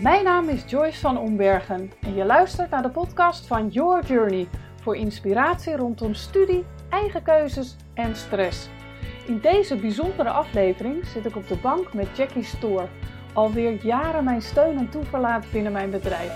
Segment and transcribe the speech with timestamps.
[0.00, 4.48] Mijn naam is Joyce van Ombergen en je luistert naar de podcast van Your Journey
[4.82, 8.68] voor inspiratie rondom studie, eigen keuzes en stress.
[9.26, 12.88] In deze bijzondere aflevering zit ik op de bank met Jackie Stoor,
[13.32, 16.32] alweer jaren mijn steun en toeverlaat binnen mijn bedrijf.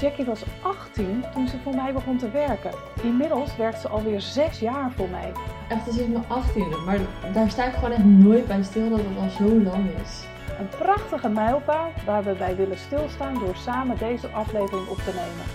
[0.00, 2.70] Jackie was 18 toen ze voor mij begon te werken.
[3.02, 5.32] Inmiddels werkt ze alweer 6 jaar voor mij.
[5.68, 6.98] Echt, dat is mijn 18e, maar
[7.32, 10.33] daar sta ik gewoon echt nooit bij stil dat het al zo lang is.
[10.58, 15.46] Een prachtige mijlpaal waar we bij willen stilstaan door samen deze aflevering op te nemen.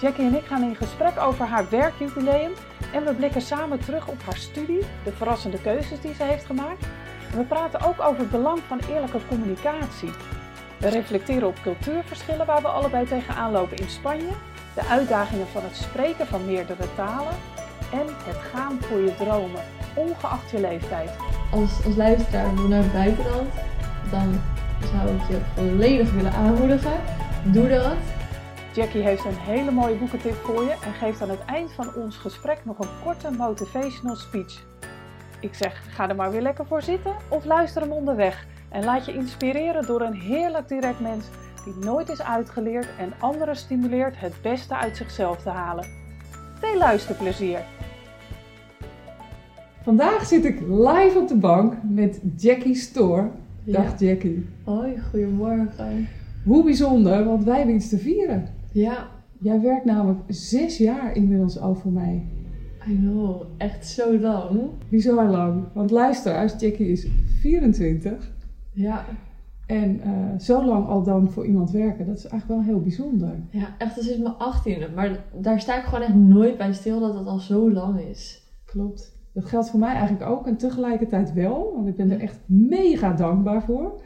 [0.00, 2.52] Jackie en ik gaan in gesprek over haar werkjubileum
[2.92, 6.86] en we blikken samen terug op haar studie, de verrassende keuzes die ze heeft gemaakt.
[7.34, 10.10] We praten ook over het belang van eerlijke communicatie.
[10.76, 14.32] We reflecteren op cultuurverschillen waar we allebei tegenaan lopen in Spanje,
[14.74, 17.34] de uitdagingen van het spreken van meerdere talen
[17.92, 19.62] en het gaan voor je dromen,
[19.94, 21.10] ongeacht je leeftijd.
[21.50, 23.48] Als, als luisteraar naar het buitenland,
[24.10, 24.40] dan
[24.92, 26.92] zou ik je volledig willen aanmoedigen.
[27.44, 27.96] Doe dat.
[28.74, 32.16] Jackie heeft een hele mooie boekentip voor je en geeft aan het eind van ons
[32.16, 34.66] gesprek nog een korte motivational speech.
[35.40, 38.46] Ik zeg, ga er maar weer lekker voor zitten of luister hem onderweg.
[38.68, 41.24] En laat je inspireren door een heerlijk direct mens
[41.64, 45.86] die nooit is uitgeleerd en anderen stimuleert het beste uit zichzelf te halen.
[46.60, 47.60] Veel luisterplezier!
[49.82, 53.30] Vandaag zit ik live op de bank met Jackie Stoor.
[53.72, 54.06] Dag Ja.
[54.06, 54.46] Jackie.
[54.64, 56.08] Hoi, goedemorgen.
[56.44, 58.44] Hoe bijzonder, want wij hebben iets te vieren.
[58.72, 59.08] Ja,
[59.40, 62.26] Jij werkt namelijk zes jaar inmiddels al voor mij.
[62.88, 63.42] I know.
[63.56, 64.60] Echt zo lang.
[64.88, 65.64] Bizar lang.
[65.74, 67.06] Want luister, als Jackie is
[67.40, 68.32] 24
[68.72, 69.04] Ja.
[69.66, 73.34] en eh, zo lang al dan voor iemand werken, dat is eigenlijk wel heel bijzonder.
[73.50, 74.94] Ja, echt, dat is mijn 18e.
[74.94, 78.42] Maar daar sta ik gewoon echt nooit bij stil dat het al zo lang is.
[78.64, 79.16] Klopt.
[79.38, 83.12] Dat geldt voor mij eigenlijk ook en tegelijkertijd wel, want ik ben er echt mega
[83.12, 84.00] dankbaar voor.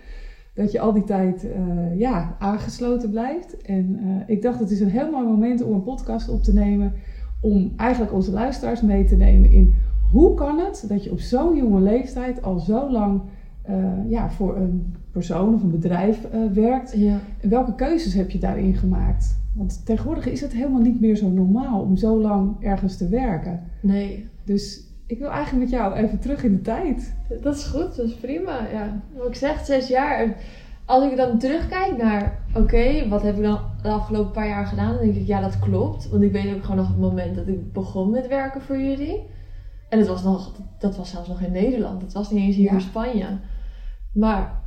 [0.55, 3.63] Dat je al die tijd eh, ja, aangesloten blijft.
[3.63, 6.53] En eh, ik dacht, het is een heel mooi moment om een podcast op te
[6.53, 6.93] nemen.
[7.41, 9.75] Om eigenlijk onze luisteraars mee te nemen in
[10.11, 13.21] hoe kan het dat je op zo'n jonge leeftijd al zo lang
[13.63, 13.77] eh,
[14.09, 16.93] ja, voor een persoon of een bedrijf werkt.
[16.97, 17.19] Ja.
[17.41, 19.41] En welke keuzes heb je daarin gemaakt?
[19.55, 23.61] Want tegenwoordig is het helemaal niet meer zo normaal om zo lang ergens te werken.
[23.81, 24.31] Nee.
[24.45, 27.15] Dus ik wil eigenlijk met jou even terug in de tijd.
[27.43, 28.69] Dat is goed, dat is prima.
[28.73, 29.01] Ja.
[29.17, 30.19] Wat ik zeg, zes jaar.
[30.19, 30.35] En
[30.87, 34.95] Als ik dan terugkijk naar, oké, wat heb ik dan de afgelopen paar jaar gedaan?
[34.95, 36.09] Dan denk ik, ja, dat klopt.
[36.09, 39.23] Want ik weet ook gewoon nog het moment dat ik begon met werken voor jullie.
[39.89, 42.03] En het was nog, dat was zelfs nog in Nederland.
[42.03, 42.73] Het was niet eens hier Ja.
[42.73, 43.27] in Spanje.
[44.13, 44.61] Maar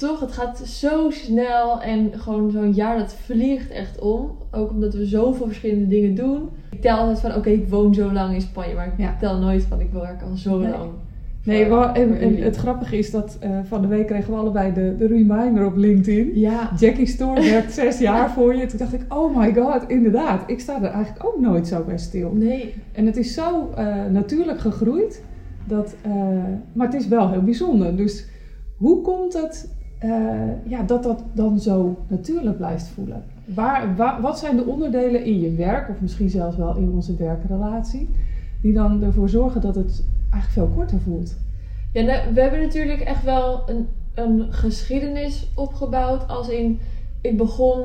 [0.00, 1.82] toch, het gaat zo snel.
[1.82, 4.30] En gewoon zo'n jaar, dat vliegt echt om.
[4.50, 6.48] Ook omdat we zoveel verschillende dingen doen.
[6.70, 8.74] Ik tel altijd van, oké, ik woon zo lang in Spanje.
[8.74, 9.16] Maar ik Ja.
[9.20, 10.70] tel nooit van, ik werk al zo Nee.
[10.70, 10.90] lang.
[11.44, 12.44] Nee, voor- wel- en, voor en jullie.
[12.44, 15.76] het grappige is dat eh, van de week kregen we allebei de, de reminder op
[15.76, 16.30] LinkedIn.
[16.38, 18.66] Ja, Jackie Store werkt zes jaar voor je.
[18.66, 20.42] Toen dacht ik, oh my god, inderdaad.
[20.46, 22.30] Ik sta er eigenlijk ook nooit zo bij stil.
[22.34, 22.74] nee.
[22.92, 25.22] En het is zo eh, natuurlijk gegroeid.
[25.64, 26.12] Dat, eh,
[26.72, 27.96] maar het is wel heel bijzonder.
[27.96, 28.26] Dus
[28.76, 30.10] hoe komt het eh,
[30.66, 33.22] ja, dat dat dan zo natuurlijk blijft voelen?
[33.44, 37.16] Waar, wa- wat zijn de onderdelen in je werk, of misschien zelfs wel in onze
[37.16, 38.08] werkrelatie,
[38.62, 41.36] die dan ervoor zorgen dat het eigenlijk veel korter voelt?
[41.92, 46.28] Ja, nou, we hebben natuurlijk echt wel een, een geschiedenis opgebouwd.
[46.28, 46.78] Als in,
[47.20, 47.82] ik begon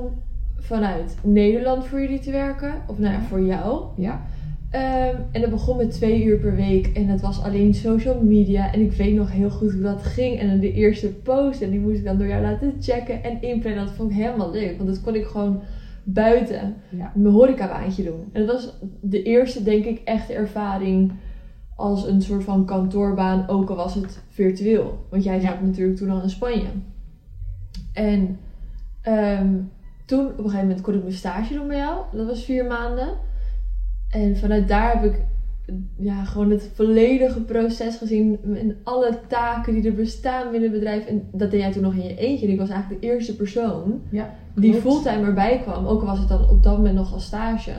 [0.57, 2.73] vanuit Nederland voor jullie te werken.
[2.87, 3.83] Of nou ja, voor jou.
[3.95, 4.21] Ja?
[4.69, 6.87] Ehm, en dat begon met twee uur per week.
[6.87, 8.73] En het was alleen social media.
[8.73, 10.39] En ik weet nog heel goed hoe dat ging.
[10.39, 11.61] En dan de eerste post.
[11.61, 13.85] En die moest ik dan door jou laten checken en inplannen.
[13.85, 14.77] Dat vond ik helemaal leuk.
[14.77, 15.59] Want dat kon ik gewoon
[16.03, 17.11] buiten Ja.
[17.15, 18.29] mijn horecabaantje doen.
[18.31, 21.11] En dat was de eerste, denk ik, echte ervaring
[21.75, 25.05] als een soort van kantoorbaan, ook al was het virtueel.
[25.09, 25.65] Want jij zat Ja.
[25.65, 26.67] natuurlijk toen al in Spanje.
[27.93, 28.37] En
[29.01, 29.53] ehm,
[30.05, 31.97] toen, op een gegeven moment, kon ik mijn stage doen bij jou.
[32.13, 33.07] Dat was vier maanden.
[34.15, 35.19] En vanuit daar heb ik
[35.97, 38.39] ja, gewoon het volledige proces gezien.
[38.55, 41.05] En alle taken die er bestaan binnen het bedrijf.
[41.05, 42.45] En dat deed jij toen nog in je eentje.
[42.45, 45.85] En ik was eigenlijk de eerste persoon Ja, die fulltime erbij kwam.
[45.85, 47.71] Ook al was het dan op dat moment nog als stage.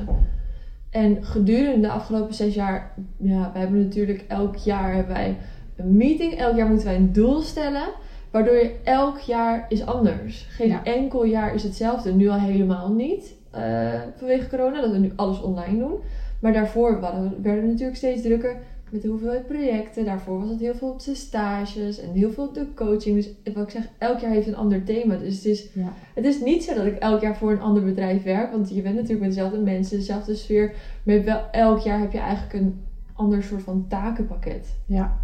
[0.90, 5.36] En gedurende de afgelopen zes jaar, ja, we hebben natuurlijk elk jaar hebben wij
[5.76, 6.32] een meeting.
[6.32, 7.86] Elk jaar moeten wij een doel stellen.
[8.30, 10.46] Waardoor je elk jaar is anders.
[10.48, 10.84] Geen Ja.
[10.84, 12.12] enkel jaar is hetzelfde.
[12.12, 13.34] Nu al helemaal niet.
[13.50, 15.94] eh, vanwege corona, dat we nu alles online doen.
[16.40, 17.00] Maar daarvoor
[17.42, 18.56] werden we natuurlijk steeds drukker
[18.90, 20.04] met de hoeveelheid projecten.
[20.04, 23.16] Daarvoor was het heel veel op de stages en heel veel op de coaching.
[23.16, 25.16] Dus wat ik zeg, elk jaar heeft een ander thema.
[25.16, 25.92] Dus het is Ja.
[26.14, 28.82] het is niet zo dat ik elk jaar voor een ander bedrijf werk, want je
[28.82, 30.74] bent natuurlijk met dezelfde mensen, dezelfde sfeer.
[31.02, 32.80] Maar wel elk jaar heb je eigenlijk een
[33.12, 34.76] ander soort van takenpakket.
[34.86, 35.16] Ja.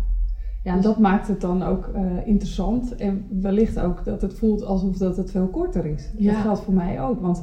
[0.64, 2.96] Ja, en dat maakt het dan ook eh, interessant.
[2.96, 6.10] En wellicht ook dat het voelt alsof dat het veel korter is.
[6.16, 6.32] Ja.
[6.32, 7.20] Dat geldt voor mij ook.
[7.20, 7.42] Want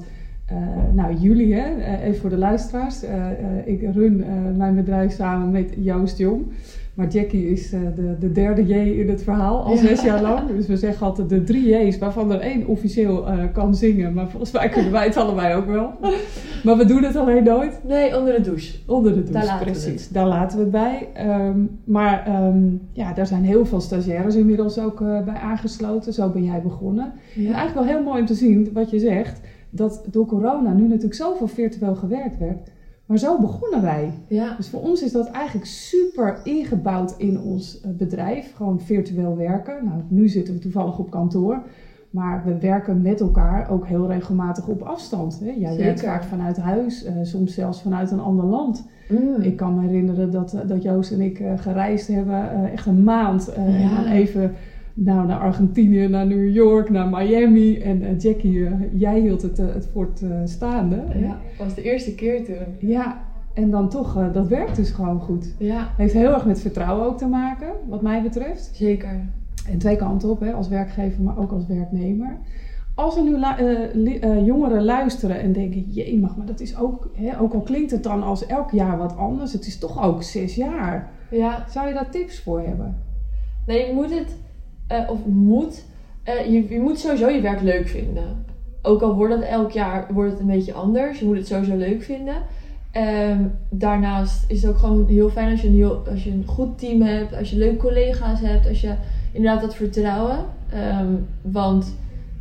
[0.94, 3.04] nou, jullie, hè, eh, even voor de luisteraars.
[3.04, 3.31] eh, eh,
[3.66, 6.46] ik run eh, mijn bedrijf samen met Joost Jong.
[6.94, 10.48] Maar Jackie is eh, de, de derde J in het verhaal, al zes jaar lang.
[10.56, 14.13] Dus we zeggen altijd de drie J's, waarvan er één officieel eh, kan zingen.
[14.13, 15.92] Maar volgens mij kunnen wij het allebei ook wel.
[16.63, 17.80] Maar we doen het alleen nooit.
[17.88, 18.78] Nee, onder de douche.
[18.88, 20.10] Onder de douche, Daar laten we precies.
[20.10, 21.07] Daar laten we het bij.
[21.13, 22.60] Ehm, maar ehm,
[22.92, 26.13] ja, daar zijn heel veel stagiaires inmiddels ook eh, bij aangesloten.
[26.13, 27.12] Zo ben jij begonnen.
[27.36, 29.42] En eigenlijk wel heel mooi om te zien wat je zegt.
[29.69, 32.69] Dat door corona nu natuurlijk zoveel virtueel gewerkt werd.
[33.10, 34.12] Maar zo begonnen wij.
[34.27, 34.56] ja.
[34.56, 38.54] Dus voor ons is dat eigenlijk super ingebouwd in ons eh, bedrijf.
[38.56, 39.86] Gewoon virtueel werken.
[39.86, 41.62] Nou, nu zitten we toevallig op kantoor.
[42.10, 45.39] Maar we werken met elkaar ook heel regelmatig op afstand.
[45.39, 45.50] Hè?
[45.50, 46.13] Jij werkt Zeker.
[46.13, 48.88] vaak vanuit huis, eh, soms zelfs vanuit een ander land.
[49.10, 49.42] Mm.
[49.42, 53.54] Ik kan me herinneren dat, eh, dat Joost en ik gereisd hebben, echt een maand.
[53.54, 54.54] En dan even
[55.04, 57.78] nou, naar Argentinië, naar New York, naar Miami.
[57.78, 61.04] En eh, Jackie, eh, jij hield het, eh, het fort staande.
[61.07, 61.19] hè?
[61.19, 62.56] Ja, dat was de eerste keer toen.
[62.90, 63.22] ja,
[63.54, 65.56] en dan toch, dat werkt dus gewoon goed.
[65.57, 68.69] Ja, Heeft heel erg met vertrouwen ook te maken, wat mij betreft.
[68.74, 69.19] zeker.
[69.69, 72.38] En twee kanten op, hè, als werkgever, maar ook als werknemer.
[72.96, 73.36] Als er nu
[73.94, 77.92] lu- jongeren luisteren en denken, jee, mag, maar dat is ook, hè, ook al klinkt
[77.92, 81.10] het dan als elk jaar wat anders, het is toch ook zes jaar.
[81.31, 82.96] Ja, Zou je daar tips voor hebben?
[83.68, 84.36] nee, je moet het,
[84.89, 85.83] eh, of moet,
[86.24, 88.45] eh, je, je moet sowieso je werk leuk vinden.
[88.81, 91.75] Ook al wordt het elk jaar wordt het een beetje anders, je moet het sowieso
[91.75, 92.36] leuk vinden.
[92.91, 96.45] Ehm, daarnaast is het ook gewoon heel fijn als je, een heel, als je een
[96.45, 98.94] goed team hebt, als je leuke collega's hebt, als je
[99.31, 100.45] inderdaad dat vertrouwen.
[100.69, 101.95] Ehm, want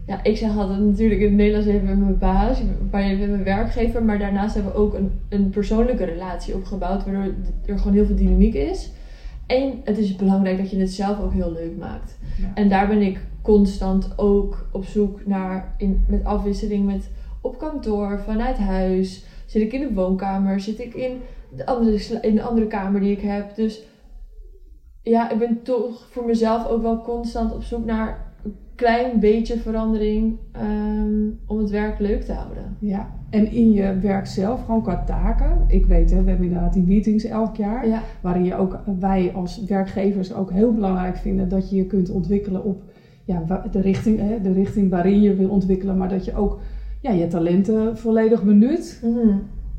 [0.06, 2.58] ja, ik zeg altijd natuurlijk in het Nederlands even met mijn baas,
[2.90, 4.02] met mijn werkgever.
[4.02, 7.32] Maar daarnaast hebben we ook een, een persoonlijke relatie opgebouwd, waardoor
[7.66, 8.90] er gewoon heel veel dynamiek is.
[9.48, 12.18] En het is belangrijk dat je het zelf ook heel leuk maakt.
[12.40, 12.50] Ja.
[12.54, 17.10] En daar ben ik constant ook op zoek naar, in, met afwisseling met
[17.40, 19.24] op kantoor, vanuit huis.
[19.46, 21.20] Zit ik in de woonkamer, zit ik in
[21.56, 23.54] de andere, in de andere kamer die ik heb.
[23.54, 23.82] Dus
[25.02, 28.27] ja, ik ben toch voor mezelf ook wel constant op zoek naar
[28.78, 32.76] klein beetje verandering ehm, om het werk leuk te houden.
[32.78, 35.64] Ja, en in je werk zelf, gewoon qua taken.
[35.66, 37.88] Ik weet, hè, we hebben inderdaad die meetings elk jaar.
[37.88, 42.10] Ja, Waarin je ook, wij als werkgevers ook heel belangrijk vinden dat je je kunt
[42.10, 42.82] ontwikkelen op
[43.24, 45.96] ja, de, richting, hè, de richting waarin je wil ontwikkelen.
[45.96, 46.58] Maar dat je ook
[47.00, 49.00] ja, je talenten volledig benut.
[49.04, 49.36] Mhm.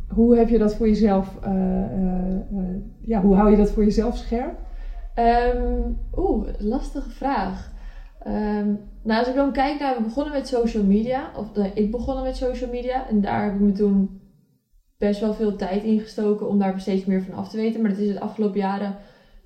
[0.07, 3.83] Hoe heb je dat voor jezelf, eh, eh, eh, ja, hoe hou je dat voor
[3.83, 4.57] jezelf scherp?
[5.13, 5.81] Ehm,
[6.17, 7.77] Oeh, lastige vraag.
[8.19, 8.67] Ehm,
[9.03, 11.31] nou, als ik dan kijk naar, we begonnen met social media.
[11.35, 13.07] Of ik begonnen met social media.
[13.07, 14.19] En daar heb ik me toen
[14.97, 17.81] best wel veel tijd in gestoken om daar steeds meer van af te weten.
[17.81, 18.97] Maar dat is het afgelopen jaren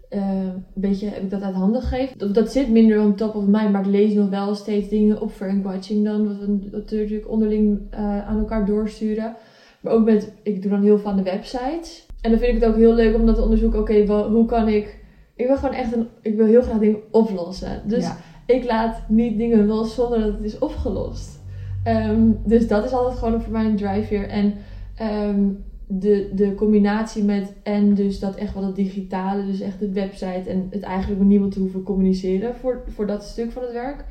[0.10, 2.18] eh, een beetje, heb ik dat uit handen gegeven.
[2.18, 5.22] Dat, dat zit minder on top of mind, maar ik lees nog wel steeds dingen
[5.22, 6.28] op Frank Watching dan.
[6.28, 9.36] Wat we natuurlijk onderling eh, aan elkaar doorsturen.
[9.81, 12.06] Maar ook met, ik doe dan heel veel aan de websites.
[12.22, 13.80] En dan vind ik het ook heel leuk om dat te onderzoeken.
[13.80, 15.02] Oké, hoe kan ik...
[15.36, 16.08] Ik wil gewoon echt een...
[16.22, 17.81] Ik wil heel graag dingen oplossen.
[17.86, 18.12] Dus
[18.45, 21.42] ik laat niet dingen los zonder dat het is opgelost.
[21.84, 24.54] Ehm, dus dat is altijd gewoon voor mij een drive En
[24.95, 25.50] ehm,
[25.88, 30.50] de, de combinatie met en dus dat echt wel het digitale, dus echt de website
[30.50, 34.06] en het eigenlijk met niemand te hoeven communiceren voor, voor dat stuk van het werk.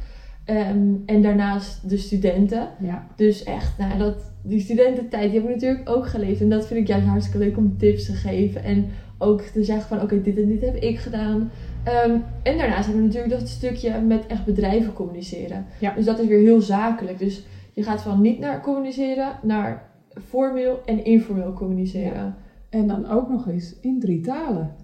[0.44, 2.68] Ehm, en daarnaast de studenten.
[2.80, 6.40] ja, Dus echt, nou, dat, die studententijd die heb ik natuurlijk ook geleefd.
[6.40, 8.62] En dat vind ik juist hartstikke leuk om tips te geven.
[8.62, 8.86] En
[9.18, 11.50] ook te zeggen van, oké, dit en dit heb ik gedaan.
[11.84, 15.66] Ehm, en daarnaast hebben we natuurlijk dat stukje met echt bedrijven communiceren.
[15.78, 15.94] Ja.
[15.94, 17.18] Dus dat is weer heel zakelijk.
[17.18, 19.90] Dus je gaat van niet naar communiceren, naar
[20.28, 22.34] formeel en informeel communiceren.
[22.70, 24.74] en dan ook nog eens in drie talen.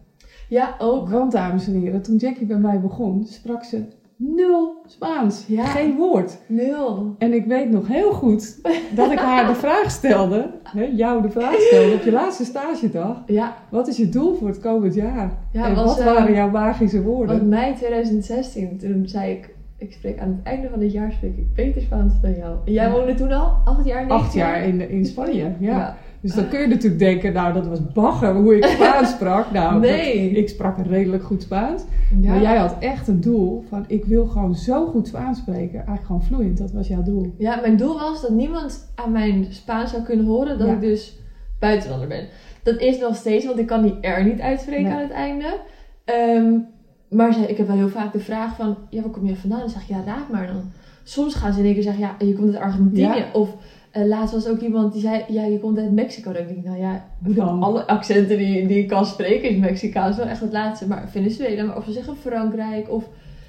[0.48, 1.08] Ja, ook.
[1.08, 3.84] Want dames en heren, toen Jackie bij mij begon, sprak ze
[4.18, 5.44] nul Spaans.
[5.48, 5.64] Ja.
[5.64, 6.38] Geen woord.
[6.46, 7.14] Nul.
[7.18, 8.60] En ik weet nog heel goed
[8.94, 13.22] dat ik haar de vraag stelde, hè, jou de vraag stelde op je laatste stagedag.
[13.26, 15.38] Ja, Wat is je doel voor het komend jaar?
[15.52, 17.48] Ja, en was, wat waren jouw magische want woorden?
[17.48, 21.54] mei 2016, toen zei ik, ik spreek aan het einde van dit jaar spreek ik
[21.54, 22.56] beter Spaans dan jou.
[22.64, 25.96] En jij woonde toen al acht jaar in Acht jaar in, in Spanje, ja.
[26.20, 29.50] Dus dan kun je natuurlijk denken, nou dat was bagger hoe ik Spaans sprak.
[29.52, 30.28] Nou, Nee.
[30.28, 31.82] dat- ik sprak redelijk goed Spaans.
[32.20, 32.30] Ja.
[32.30, 35.74] Maar jij had echt een doel van, ik wil gewoon zo goed Spaans spreken.
[35.74, 37.34] Eigenlijk gewoon vloeiend, dat was jouw doel.
[37.38, 40.72] Ja, mijn doel was dat niemand aan mijn Spaans zou kunnen horen dat Ja.
[40.72, 41.18] ik dus
[41.60, 42.26] buitenlander ben.
[42.62, 44.92] Dat is nog steeds, want ik kan die R niet uitspreken Nee.
[44.92, 45.60] aan het einde.
[46.04, 46.52] Ehm,
[47.10, 49.58] maar ik heb wel heel vaak de vraag van, ja, waar kom je vandaan?
[49.60, 50.62] Dan zeg ik, ja, raad maar dan.
[51.02, 53.02] Soms gaan ze in één keer zeggen, ja, je komt uit Argentinië.
[53.18, 53.24] Ja.
[53.32, 53.48] Of
[53.90, 56.32] Eh, laatst was ook iemand die zei, ja, je komt uit Mexico.
[56.32, 57.62] Dan denk ik, nou ja, dan?
[57.62, 60.16] alle accenten die, die ik kan spreken is Mexicaans.
[60.16, 60.86] Wel echt het laatste.
[60.86, 63.08] Maar Venezuela, maar of ze zeggen Frankrijk of...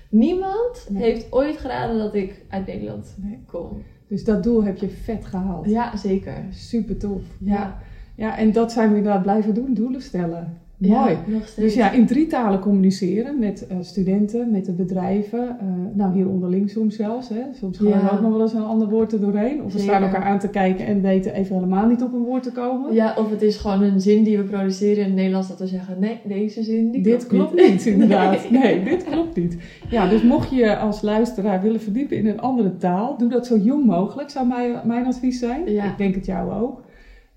[0.09, 1.03] Niemand Nee.
[1.03, 3.39] heeft ooit geraden dat ik uit Nederland Nee.
[3.47, 3.83] kom.
[4.07, 5.69] Dus dat doel heb je vet gehaald.
[5.69, 6.45] Ja, zeker.
[6.49, 7.21] Super tof.
[7.39, 7.53] Ja.
[7.53, 7.77] Ja.
[8.15, 10.57] ja, en dat zijn we inderdaad blijven doen, doelen stellen.
[10.79, 11.11] Mooi.
[11.27, 11.39] Ja.
[11.55, 15.49] Dus ja, in drie talen communiceren met eh, studenten, met de bedrijven.
[15.59, 17.29] eh, nou, hier onderling soms zelfs.
[17.29, 17.41] Hè.
[17.53, 18.01] Soms gaan Ja.
[18.01, 19.63] er ook nog wel eens een ander woord er doorheen.
[19.63, 22.43] Of we staan elkaar aan te kijken en weten even helemaal niet op een woord
[22.43, 22.93] te komen.
[22.93, 25.67] Ja, of het is gewoon een zin die we produceren in het Nederlands dat we
[25.67, 28.49] zeggen, nee, deze zin die dit klopt niet, inderdaad.
[28.61, 28.83] Nee.
[28.83, 29.57] dit klopt niet.
[29.89, 33.57] Ja, dus mocht je als luisteraar willen verdiepen in een andere taal, doe dat zo
[33.57, 35.71] jong mogelijk, zou mijn, mijn advies zijn.
[35.71, 35.83] Ja.
[35.83, 36.81] Ik denk het jou ook.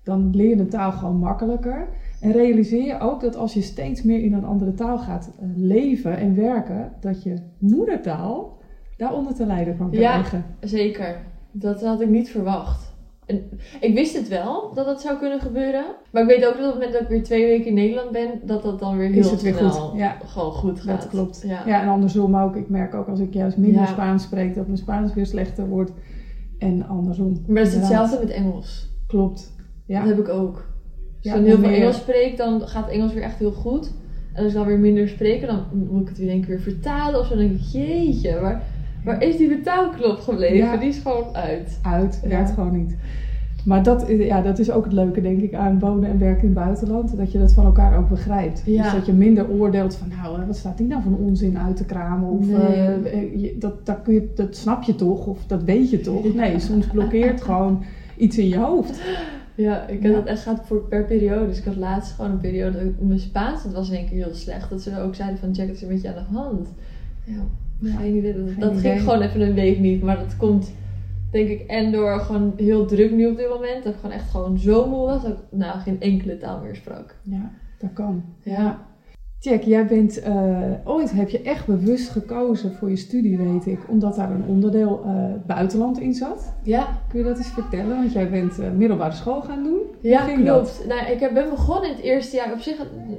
[0.03, 1.87] Dan leer je een taal gewoon makkelijker.
[2.23, 5.47] En realiseer je ook dat als je steeds meer in een andere taal gaat eh,
[5.55, 8.57] leven en werken, dat je moedertaal
[8.97, 10.11] daaronder te lijden kan Ja.
[10.11, 10.45] krijgen.
[10.59, 11.17] Zeker.
[11.51, 12.91] Dat had ik niet verwacht.
[13.25, 13.41] En
[13.81, 15.85] ik wist het wel, dat dat zou kunnen gebeuren.
[16.11, 18.11] Maar ik weet ook dat op het moment dat ik weer twee weken in Nederland
[18.11, 19.97] ben, dat dat dan weer heel Is het weer goed?
[19.99, 20.17] Ja.
[20.25, 21.01] gewoon goed gaat.
[21.01, 21.43] Dat klopt.
[21.45, 21.63] Ja.
[21.65, 22.55] Ja, en andersom ook.
[22.55, 23.87] Ik merk ook als ik juist minder Ja.
[23.87, 25.91] Spaans spreek, dat mijn Spaans weer slechter wordt.
[26.59, 27.43] En andersom.
[27.47, 28.89] Maar dat is hetzelfde met Engels.
[29.07, 29.53] Klopt.
[29.85, 29.99] Ja.
[29.99, 30.71] Dat heb ik ook.
[31.31, 33.91] Als ik heel veel Engels spreek, dan gaat Engels weer echt heel goed.
[34.33, 36.59] En als ik dan weer minder spreek, dan moet ik het weer één keer weer
[36.61, 37.19] vertalen.
[37.19, 38.61] Of zo, dan denk ik, jeetje, waar,
[39.03, 40.57] waar is die vertaalknop gebleven?
[40.57, 40.77] Ja.
[40.77, 41.79] Die is gewoon uit.
[41.81, 42.19] uit.
[42.23, 42.29] Ja.
[42.29, 42.95] Werkt gewoon niet.
[43.65, 46.41] Maar dat, is- ja, dat is ook het leuke, denk ik, aan wonen en werken
[46.47, 47.17] in het buitenland.
[47.17, 48.61] Dat je dat van elkaar ook begrijpt.
[48.65, 48.83] Ja.
[48.83, 51.85] Dus dat je minder oordeelt van, nou, wat staat die nou van onzin uit te
[51.85, 52.29] kramen?
[52.29, 52.57] Of Nee.
[52.57, 55.25] eh, eh, dat, dat, kun je, dat snap je toch?
[55.27, 56.33] Of dat weet je toch?
[56.35, 57.83] Nee, soms blokkeert gewoon
[58.17, 59.01] iets in je hoofd.
[59.55, 60.07] Ja, ik Ja.
[60.09, 61.47] had het echt gaat voor per periode.
[61.47, 64.23] Dus ik had laatst gewoon een periode, dat mijn Spaans, het was in één keer
[64.25, 64.69] heel slecht.
[64.69, 66.67] Dat ze ook zeiden van, Jack, het is een beetje aan de hand.
[67.25, 67.33] Ja,
[67.79, 67.95] Ja.
[67.97, 68.33] geen idee.
[68.33, 68.91] Dat, Geen dat idee.
[68.91, 70.01] ging gewoon even een week niet.
[70.01, 70.71] Maar dat komt,
[71.31, 73.83] denk ik, en door gewoon heel druk nu op dit moment.
[73.83, 76.75] Dat ik gewoon echt gewoon zo moe was, dat ik nou geen enkele taal meer
[76.75, 77.15] sprak.
[77.23, 78.23] Ja, dat kan.
[78.41, 78.85] Ja.
[79.43, 83.79] Jack, jij bent eh, ooit heb je echt bewust gekozen voor je studie, weet ik,
[83.89, 86.53] omdat daar een onderdeel eh, buitenland in zat.
[86.63, 87.95] Ja, Kun je dat eens vertellen?
[87.97, 89.79] Want jij bent eh, middelbare school gaan doen.
[90.01, 90.85] Ja, klopt.
[90.87, 92.51] Nou, ik heb- ben begonnen in het eerste jaar.
[92.53, 92.77] Op zich,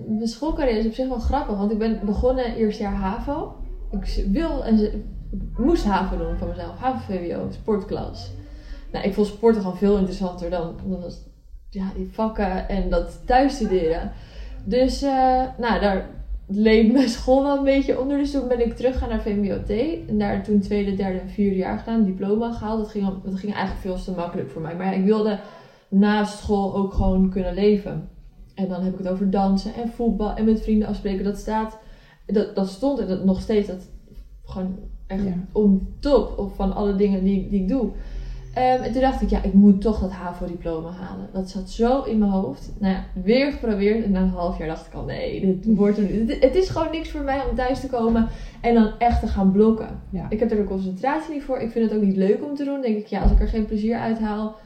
[0.08, 3.54] mijn schoolcarrière is op zich wel grappig, want ik ben begonnen eerste jaar HAVO.
[3.90, 4.92] Ik wil en ik
[5.58, 6.78] moest HAVO doen van mezelf.
[6.78, 8.30] HAVO-VWO, sportklas.
[8.92, 11.22] Nou, ik vond sporten gewoon veel interessanter dan, dan dat,
[11.70, 14.12] ja, die vakken en dat thuisstuderen.
[14.64, 16.06] Dus, eh, nou, daar
[16.46, 18.18] leed mijn school wel een beetje onder.
[18.18, 19.70] Dus toen ben ik teruggegaan naar VMBOT.
[20.08, 22.04] En daar toen tweede, derde en vierde jaar gedaan.
[22.04, 22.78] Diploma gehaald.
[22.78, 24.76] Dat ging, dat ging eigenlijk veel te makkelijk voor mij.
[24.76, 25.38] Maar ik wilde
[25.88, 28.08] naast school ook gewoon kunnen leven.
[28.54, 31.24] En dan heb ik het over dansen en voetbal en met vrienden afspreken.
[31.24, 31.78] Dat staat,
[32.26, 33.88] dat, dat stond en dat nog steeds dat
[34.44, 35.34] gewoon echt Ja.
[35.52, 37.90] on top van alle dingen die, die ik doe.
[38.54, 41.28] Ehm, en toen dacht ik, ja, ik moet toch dat HAVO-diploma halen.
[41.32, 42.72] Dat zat zo in mijn hoofd.
[42.78, 44.04] Nou ja, weer geprobeerd.
[44.04, 46.40] En na een half jaar dacht ik al, nee, dit wordt er niet.
[46.40, 48.28] Het, is gewoon niks voor mij om thuis te komen
[48.60, 50.00] en dan echt te gaan blokken.
[50.10, 50.26] Ja.
[50.28, 51.58] Ik heb er de concentratie niet voor.
[51.58, 52.80] Ik vind het ook niet leuk om te doen.
[52.80, 54.56] Denk ik, ja, als ik er geen plezier uit haal,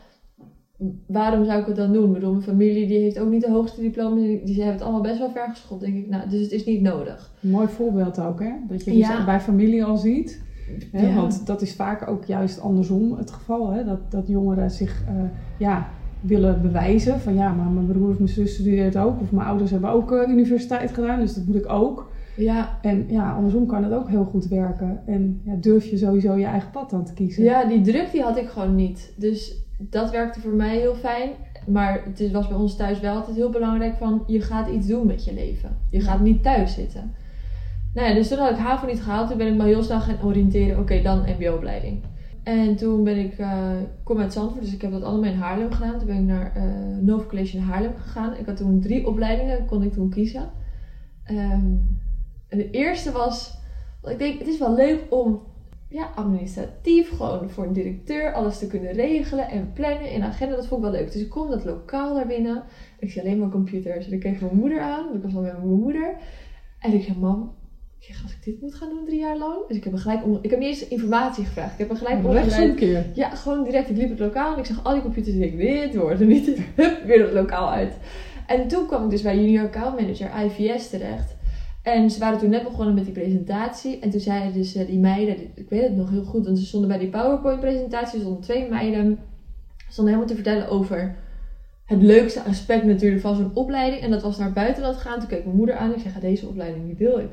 [1.06, 2.06] waarom zou ik het dan doen?
[2.06, 4.20] Ik bedoel, mijn familie die heeft ook niet de hoogste diploma's.
[4.22, 6.08] Die die hebben het allemaal best wel ver geschopt, denk ik.
[6.08, 7.32] Nou, dus het is niet nodig.
[7.42, 8.52] Een mooi voorbeeld ook, hè?
[8.68, 9.24] Dat je dus Ja.
[9.24, 10.46] bij familie al ziet.
[10.92, 11.06] Hè?
[11.06, 11.14] Ja.
[11.14, 13.70] Want dat is vaak ook juist andersom het geval.
[13.70, 13.84] Hè?
[13.84, 15.14] Dat, dat jongeren zich eh,
[15.58, 15.88] ja,
[16.20, 17.20] willen bewijzen.
[17.20, 19.20] Van ja, maar mijn broer of mijn zus studeert ook.
[19.20, 21.20] Of mijn ouders hebben ook eh, universiteit gedaan.
[21.20, 22.10] Dus dat moet ik ook.
[22.36, 25.00] Ja, En ja, andersom kan het ook heel goed werken.
[25.06, 27.44] En ja, durf je sowieso je eigen pad aan te kiezen.
[27.44, 29.12] ja, die druk die had ik gewoon niet.
[29.16, 31.30] Dus dat werkte voor mij heel fijn.
[31.66, 34.22] Maar het was bij ons thuis wel altijd heel belangrijk van...
[34.26, 35.76] je gaat iets doen met je leven.
[35.90, 37.12] Je gaat niet thuis zitten.
[37.98, 39.28] Nou ja, dus toen had ik HAVO niet gehaald.
[39.28, 40.78] Toen ben ik me heel snel gaan oriënteren.
[40.78, 42.02] Oké, dan mbo-opleiding.
[42.42, 43.32] En toen ben ik...
[43.32, 45.98] ik kom uit Zandvoort, dus ik heb dat allemaal in Haarlem gedaan.
[45.98, 46.62] Toen ben ik naar eh
[47.00, 48.36] Nova College in Haarlem gegaan.
[48.36, 50.50] Ik had toen drie opleidingen, kon ik toen kiezen.
[51.24, 51.74] Ehm,
[52.48, 53.58] en de eerste was...
[54.02, 55.42] Ik denk, het is wel leuk om
[55.88, 60.56] ja, administratief, gewoon voor een directeur alles te kunnen regelen en plannen en agenda.
[60.56, 61.12] Dat vond ik wel leuk.
[61.12, 62.62] Dus ik kom dat lokaal daar binnen.
[62.98, 64.06] Ik zie alleen maar computers.
[64.06, 65.04] En ik keek mijn moeder aan.
[65.04, 66.16] want Ik was al met mijn moeder.
[66.78, 67.56] En ik zei, mam,
[67.98, 69.66] ik zeg, als ik dit moet gaan doen drie jaar lang.
[69.68, 71.72] Dus ik heb, me gelijk om, ik heb niet eens informatie gevraagd.
[71.72, 72.22] Ik heb me gelijk
[72.74, 73.06] keer.
[73.14, 73.90] Ja, gewoon direct.
[73.90, 76.26] Ik liep het lokaal en ik zag al die computers en ik dit wordt er
[76.26, 76.46] niet.
[76.76, 77.94] Hup, weer het lokaal uit.
[78.46, 81.36] En toen kwam ik dus bij junior account manager IVS terecht.
[81.82, 83.98] En ze waren toen net begonnen met die presentatie.
[83.98, 86.66] En toen zeiden dus eh, die meiden, ik weet het nog heel goed, want ze
[86.66, 89.18] stonden bij die PowerPoint presentatie, stonden twee meiden,
[89.88, 91.16] stonden helemaal te vertellen over
[91.88, 94.02] het leukste aspect natuurlijk van zo'n opleiding.
[94.02, 95.18] En dat was naar buitenland gaan.
[95.18, 97.28] Toen keek mijn moeder aan en ik zei, "Ja, deze opleiding die wil ik.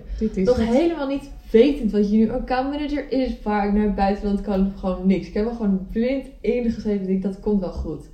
[0.45, 4.41] Nog helemaal niet wetend wat je nu account manager is, waar ik naar het buitenland
[4.41, 5.27] kan, gewoon niks.
[5.27, 7.01] Ik heb er gewoon blind ingeschreven.
[7.01, 8.09] Ik denk, dat komt wel goed.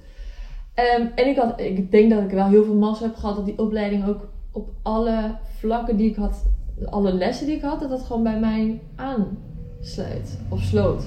[0.73, 3.45] Ehm, en ik, had, ik denk dat ik wel heel veel massa heb gehad dat
[3.45, 6.45] die opleiding ook op alle vlakken die ik had,
[6.85, 11.03] alle lessen die ik had, dat dat gewoon bij mij aansluit of sloot.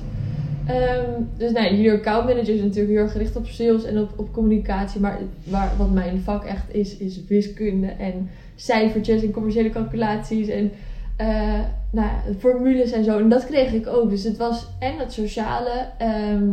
[0.66, 4.12] Ehm, dus nee, junior account manager is natuurlijk heel erg gericht op sales en op,
[4.16, 5.00] op communicatie.
[5.00, 10.70] Maar waar, wat mijn vak echt is, is wiskunde en cijfertjes en commerciële calculaties en
[11.16, 13.18] eh, nou formules en zo.
[13.18, 14.10] En dat kreeg ik ook.
[14.10, 16.52] Dus het was en het sociale ehm,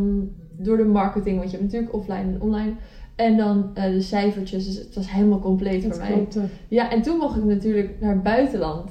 [0.58, 2.74] door de marketing, want je hebt natuurlijk offline en online.
[3.16, 4.66] En dan eh, de cijfertjes.
[4.66, 6.12] Dus het was helemaal compleet Dat voor mij.
[6.12, 6.38] klopt.
[6.68, 8.90] Ja, en toen mocht ik natuurlijk naar het buitenland.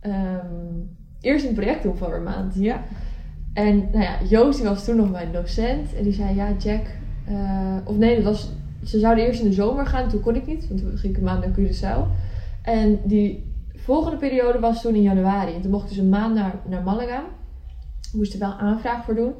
[0.00, 0.46] Ehm,
[1.20, 2.54] eerst een project doen voor een maand.
[2.54, 2.82] Ja,
[3.54, 5.94] En nou Joost die was toen nog mijn docent.
[5.94, 6.86] En die zei, ja Jack...
[7.26, 8.50] eh, of nee, dat was,
[8.84, 10.08] ze zouden eerst in de zomer gaan.
[10.08, 12.08] Toen kon ik niet, want toen ging ik een maand naar Curaçao.
[12.62, 15.54] En die volgende periode was toen in januari.
[15.54, 17.24] En toen mocht ik dus een maand naar, naar Malaga.
[18.02, 19.32] Ik moest er wel aanvraag voor doen.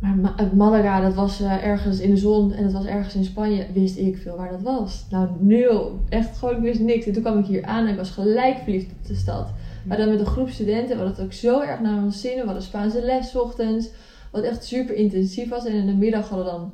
[0.00, 3.14] Maar Ma- eh, Malaga, dat was eh, ergens in de zon en dat was ergens
[3.14, 3.66] in Spanje.
[3.74, 5.06] Wist ik veel waar dat was.
[5.10, 6.00] Nou, nul.
[6.08, 7.06] Echt gewoon, ik wist niks.
[7.06, 9.52] En toen kwam ik hier aan en ik was gelijk verliefd op de stad.
[9.88, 12.36] Maar dan met een groep studenten, we hadden het ook zo erg naar ons zin.
[12.36, 13.88] We hadden Spaanse les 's ochtends.
[14.32, 15.64] Wat echt super intensief was.
[15.64, 16.72] En in de middag hadden we dan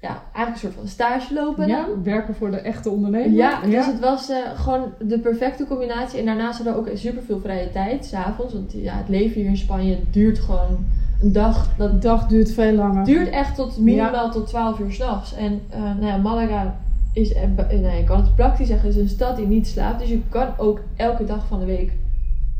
[0.00, 1.66] ja, eigenlijk een soort van stage lopen.
[1.66, 2.02] ja, dan.
[2.02, 3.30] werken voor de echte ondernemer.
[3.36, 6.18] Ja, dus het was eh, gewoon de perfecte combinatie.
[6.18, 8.52] En daarnaast hadden we ook super veel vrije tijd, s'avonds.
[8.52, 10.86] Want ja, het leven hier in Spanje duurt gewoon
[11.22, 11.76] een dag.
[11.76, 13.04] Dat dag duurt veel langer.
[13.04, 15.34] duurt echt tot minimaal tot 12 uur s'nachts.
[15.34, 16.76] En eh, nou ja, Malaga
[17.12, 20.00] is, eh, nee, je kan het praktisch zeggen, is een stad die niet slaapt.
[20.00, 21.92] Dus je kan ook elke dag van de week,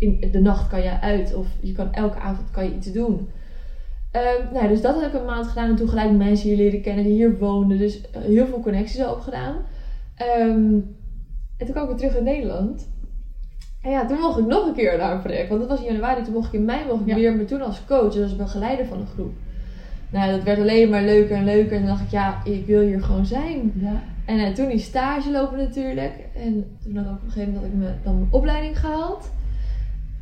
[0.01, 1.35] in de nacht kan je uit.
[1.35, 3.29] Of je kan elke avond kan je iets doen.
[4.11, 5.69] Ehm, nou, dus dat heb ik een maand gedaan.
[5.69, 7.79] En toen gelijk mensen hier leren kennen die hier woonden.
[7.79, 9.57] Dus eh, heel veel connecties al opgedaan.
[10.17, 10.75] Ehm,
[11.57, 12.89] en toen kwam ik weer terug in Nederland.
[13.83, 15.49] En ja, toen mocht ik nog een keer naar een project.
[15.49, 16.23] Want dat was in januari.
[16.23, 17.15] Toen mocht ik in mei mocht ik Ja.
[17.15, 18.13] weer, maar toen als coach.
[18.13, 19.33] Dus als begeleider van een groep.
[20.11, 21.73] Nou, dat werd alleen maar leuker en leuker.
[21.73, 23.73] En toen dacht ik, ja, ik wil hier gewoon zijn.
[23.75, 24.03] Ja.
[24.27, 26.13] En eh, toen die stage lopen natuurlijk.
[26.35, 29.31] En toen had ik op een gegeven moment had ik me, dan mijn opleiding gehaald.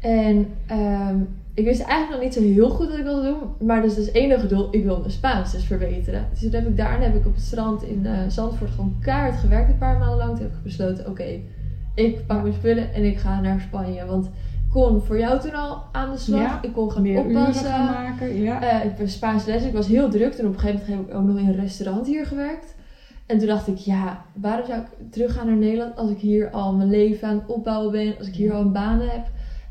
[0.00, 1.16] En ehm,
[1.54, 3.66] ik wist eigenlijk nog niet zo heel goed wat ik wilde doen.
[3.66, 6.26] Maar dus het enige doel, ik wil mijn Spaans dus verbeteren.
[6.30, 9.36] Dus toen heb ik daarna heb ik op het strand in eh, Zandvoort gewoon kaart
[9.36, 10.30] gewerkt een paar maanden lang.
[10.30, 11.40] Toen heb ik besloten, oké,
[11.94, 14.06] ik pak mijn spullen en ik ga naar Spanje.
[14.06, 16.40] Want ik kon voor jou toen al aan de slag.
[16.40, 17.66] Ja, ik kon gaan Meer uren oppassen.
[17.66, 18.40] gaan maken.
[18.42, 18.62] Ja.
[18.62, 19.64] Eh, ik ben Spaans les.
[19.64, 20.32] Ik was heel druk.
[20.32, 22.74] Toen op een gegeven moment heb ik ook nog in een restaurant hier gewerkt.
[23.26, 26.74] En toen dacht ik, ja, waarom zou ik teruggaan naar Nederland als ik hier al
[26.74, 29.26] mijn leven aan het opbouwen ben, als ik hier al een baan heb.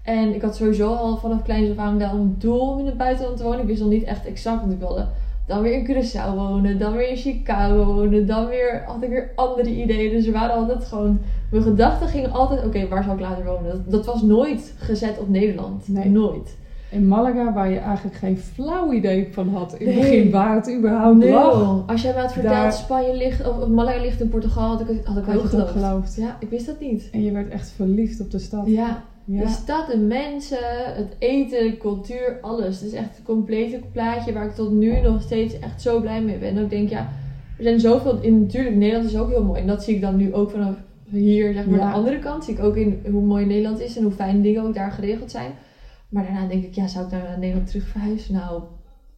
[0.08, 2.98] En ik had sowieso al vanaf kleins af aan wel een doel om in het
[2.98, 3.60] buitenland te wonen.
[3.60, 5.06] Ik wist nog niet echt exact, want ik wilde
[5.48, 9.32] dan weer in Curaçao wonen, dan weer in Chicago wonen, dan weer had ik weer
[9.36, 10.12] andere ideeën.
[10.12, 11.20] Dus er waren altijd gewoon,
[11.52, 13.64] mijn gedachten gingen altijd, oké, waar zou ik later wonen?
[13.70, 15.88] Dat, dat was nooit gezet op Nederland.
[15.88, 16.10] Nee.
[16.10, 16.58] Nooit.
[16.90, 20.04] In Malaga, waar je eigenlijk geen flauw idee van had in het Nee.
[20.04, 21.56] begin waar het überhaupt lag.
[21.58, 21.84] Nul.
[21.88, 24.88] Als jij me had verteld, Daar- Spanje ligt, of Malaga ligt in Portugal, had ik,
[25.04, 25.72] had ik wel Had ook geloofd.
[25.72, 26.16] geloofd.
[26.16, 27.10] Ja, ik wist dat niet.
[27.12, 28.64] En je werd echt verliefd op de stad.
[28.68, 29.42] Ja, Ja.
[29.42, 32.80] de stad, de mensen, het eten, de cultuur, alles.
[32.80, 36.22] Het is echt een complete plaatje waar ik tot nu nog steeds echt zo blij
[36.22, 36.58] mee ben.
[36.58, 37.00] En ik denk, ja,
[37.58, 39.62] er zijn zoveel, in, natuurlijk Nederland is ook heel mooi.
[39.62, 40.76] En dat zie ik dan nu ook vanaf
[41.10, 41.90] hier, zeg maar, Ja.
[41.90, 42.44] de andere kant.
[42.44, 45.32] Zie ik ook in hoe mooi Nederland is en hoe fijn dingen ook daar geregeld
[45.32, 45.52] zijn.
[46.10, 48.34] Maar daarna denk ik, ja, zou ik naar Nederland terug verhuizen?
[48.34, 48.62] Nou,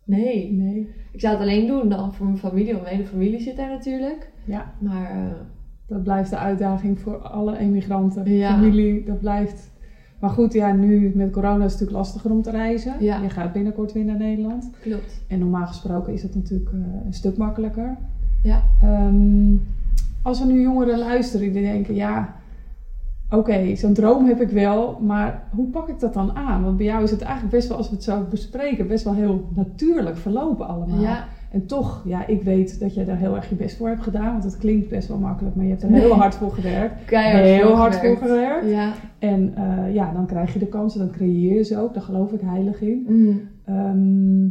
[0.03, 0.51] nee.
[0.51, 0.89] Nee.
[1.11, 3.69] Ik zou het alleen doen dan voor mijn familie, want mijn hele familie zit daar
[3.69, 4.29] natuurlijk.
[4.45, 5.31] Ja, Maar eh,
[5.87, 8.31] dat blijft de uitdaging voor alle emigranten.
[8.35, 8.53] Ja.
[8.53, 9.71] Familie, dat blijft.
[10.19, 12.93] Maar goed, ja, nu met corona is het natuurlijk lastiger om te reizen.
[12.99, 13.21] Ja.
[13.21, 14.69] Je gaat binnenkort weer naar Nederland.
[14.81, 15.21] klopt.
[15.27, 17.97] En normaal gesproken is het natuurlijk eh, een stuk makkelijker.
[18.43, 18.63] Ja.
[18.81, 19.55] Ehm,
[20.21, 22.35] als er nu jongeren luisteren die denken, ja,
[23.29, 26.63] oké, zo'n droom heb ik wel, maar hoe pak ik dat dan aan?
[26.63, 29.13] Want bij jou is het eigenlijk best wel, als we het zo bespreken, best wel
[29.13, 31.01] heel natuurlijk verlopen allemaal.
[31.01, 34.01] Ja, En toch, ja, ik weet dat jij daar heel erg je best voor hebt
[34.01, 36.01] gedaan, want het klinkt best wel makkelijk, maar je hebt er Nee.
[36.01, 37.05] heel hard voor gewerkt.
[37.05, 38.69] keihard heel voor hard voor gewerkt.
[38.69, 38.93] Ja.
[39.19, 42.31] En eh, ja, dan krijg je de kansen, dan creëer je ze ook, daar geloof
[42.31, 43.05] ik heilig in.
[43.07, 43.41] Mm.
[43.65, 44.47] Ehm,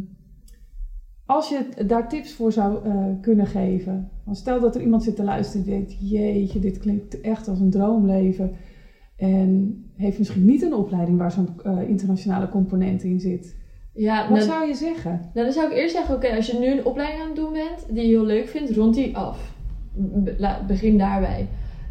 [1.25, 4.09] als je daar tips voor zou eh, kunnen geven.
[4.23, 7.59] Want stel dat er iemand zit te luisteren die denkt: Jeetje, dit klinkt echt als
[7.59, 8.51] een droomleven.
[9.15, 13.55] En heeft misschien niet een opleiding waar zo'n eh, internationale component in zit.
[13.93, 15.11] Ja, Wat nou, zou je zeggen?
[15.33, 17.53] nou, dan zou ik eerst zeggen, oké, als je nu een opleiding aan het doen
[17.53, 19.53] bent die je heel leuk vindt, rond die af.
[19.93, 21.47] Be- begin daarbij.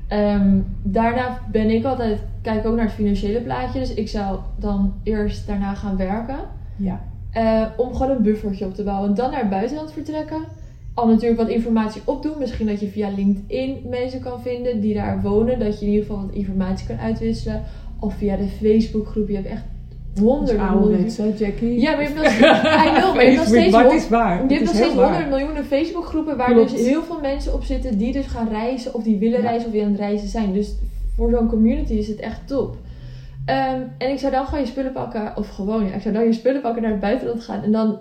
[0.09, 4.93] Ehm, daarna ben ik altijd, kijk ook naar het financiële plaatje, dus ik zou dan
[5.03, 6.39] eerst daarna gaan werken.
[6.77, 7.01] Ja,
[7.33, 9.09] Eh, om gewoon een buffertje op te bouwen.
[9.09, 10.41] En dan naar het buitenland vertrekken.
[10.95, 12.39] al natuurlijk wat informatie opdoen.
[12.39, 15.59] Misschien dat je via LinkedIn mensen kan vinden die daar wonen.
[15.59, 17.63] Dat je in ieder geval wat informatie kan uitwisselen.
[18.01, 19.29] Of via de Facebookgroep.
[19.29, 19.65] Je hebt echt
[20.17, 20.83] honderden miljoenen.
[20.83, 21.81] Ouderwets, hè, Jackie?
[21.81, 22.51] Ja, maar je hebt nog,
[22.87, 24.43] I know, maar je hebt nog steeds, maar is waar.
[24.49, 26.71] je hebt nog steeds honderden miljoenen Facebookgroepen waar Klopt.
[26.71, 29.49] dus heel veel mensen op zitten die dus gaan reizen of die willen Ja.
[29.49, 30.53] reizen of die aan het reizen zijn.
[30.53, 30.75] Dus
[31.17, 32.77] voor zo'n community is het echt top.
[33.45, 36.25] Ehm, en ik zou dan gewoon je spullen pakken, of gewoon, ja, ik zou dan
[36.25, 37.99] je spullen pakken naar het buitenland gaan en dan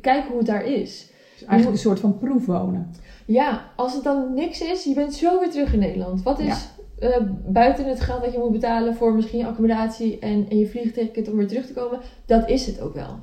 [0.00, 1.08] kijken hoe het daar is.
[1.36, 2.90] Is eigenlijk een soort van proefwonen.
[3.26, 6.22] Ja, als het dan niks is, je bent zo weer terug in Nederland.
[6.22, 6.68] Wat is
[7.00, 10.66] eh, buiten het geld dat je moet betalen voor misschien je accommodatie en, en je
[10.66, 13.18] vliegticket om weer terug te komen, dat is het ook wel.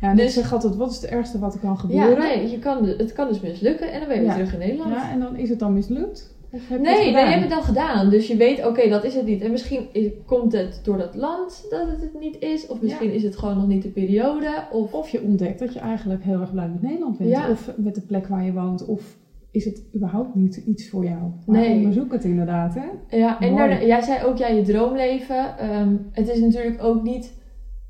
[0.00, 2.10] Ja, ik Dus- zeg altijd, wat is het ergste wat er kan gebeuren?
[2.10, 4.26] Ja, nee, je kan, het kan dus mislukken en dan ben je Ja.
[4.26, 4.90] weer terug in Nederland.
[4.94, 6.32] Ja, en dan is het dan mislukt?
[6.50, 8.10] Of heb je Nee, je hebt het dan gedaan.
[8.10, 9.42] Dus je weet, oké, dat is het niet.
[9.42, 12.66] En misschien is- komt het door dat land dat het het niet is.
[12.66, 14.48] Of misschien is het gewoon nog niet de periode.
[14.72, 17.30] Of, Of je ontdekt dat je eigenlijk heel erg blij met Nederland bent.
[17.30, 17.50] Ja.
[17.50, 18.84] Of met de plek waar je woont.
[18.86, 19.16] Of
[19.54, 21.20] is het überhaupt niet iets voor jou?
[21.46, 21.74] Maar Nee.
[21.74, 23.16] onderzoek het inderdaad, hè?
[23.16, 25.58] ja, en daarna- jij zei ook, ja, je droomleven.
[25.58, 27.34] Ehm, het is natuurlijk ook niet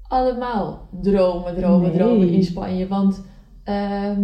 [0.08, 1.98] allemaal dromen, dromen, Nee.
[1.98, 2.88] dromen in Spanje.
[2.88, 3.24] Want,
[3.64, 4.20] ehm,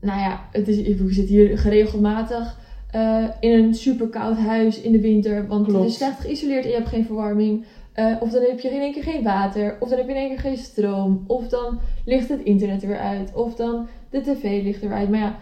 [0.00, 4.92] nou ja, het is, je zit hier geregelmatig eh, in een super koud huis in
[4.92, 5.46] de winter.
[5.46, 5.80] Want Klopt.
[5.82, 7.64] het is slecht geïsoleerd en je hebt geen verwarming.
[7.92, 9.76] Eh, of dan heb je in één keer geen water.
[9.80, 11.24] Of dan heb je in één keer geen stroom.
[11.26, 13.34] Of dan ligt het internet er weer uit.
[13.34, 15.10] Of dan de tv ligt er weer uit.
[15.10, 15.36] Maar ja,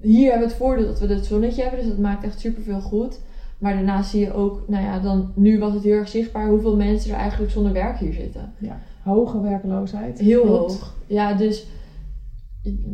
[0.00, 1.80] hier hebben we het voordeel dat we het zonnetje hebben.
[1.80, 3.20] Dus dat maakt echt superveel goed.
[3.58, 6.76] Maar daarnaast zie je ook, nou ja, dan, nu was het heel erg zichtbaar hoeveel
[6.76, 8.52] mensen er eigenlijk zonder werk hier zitten.
[9.02, 10.18] Hoge werkloosheid.
[10.18, 10.72] Heel Klopt.
[10.72, 10.94] hoog.
[11.06, 11.66] Ja, dus.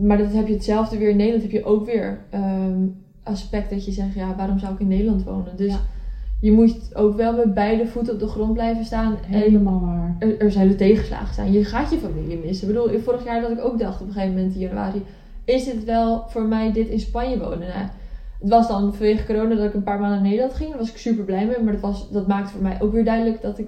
[0.00, 1.42] Maar dat heb je hetzelfde weer in Nederland.
[1.42, 2.86] Heb je ook weer ehm,
[3.22, 5.56] aspect dat je zegt, ja, waarom zou ik in Nederland wonen?
[5.56, 5.78] Dus Ja.
[6.40, 9.16] je moet ook wel met beide voeten op de grond blijven staan.
[9.26, 10.16] Helemaal waar.
[10.18, 11.52] er, er zullen tegenslagen zijn.
[11.52, 12.68] Je gaat je familie missen.
[12.68, 15.02] Ik bedoel, vorig jaar dat ik ook dacht op een gegeven moment in januari,
[15.44, 17.58] is dit wel voor mij dit in Spanje wonen?
[17.58, 17.86] Nou,
[18.40, 20.68] het was dan vanwege corona dat ik een paar maanden naar Nederland ging.
[20.70, 21.60] Daar was ik super blij mee.
[21.62, 23.66] Maar dat, was, dat maakte voor mij ook weer duidelijk dat ik,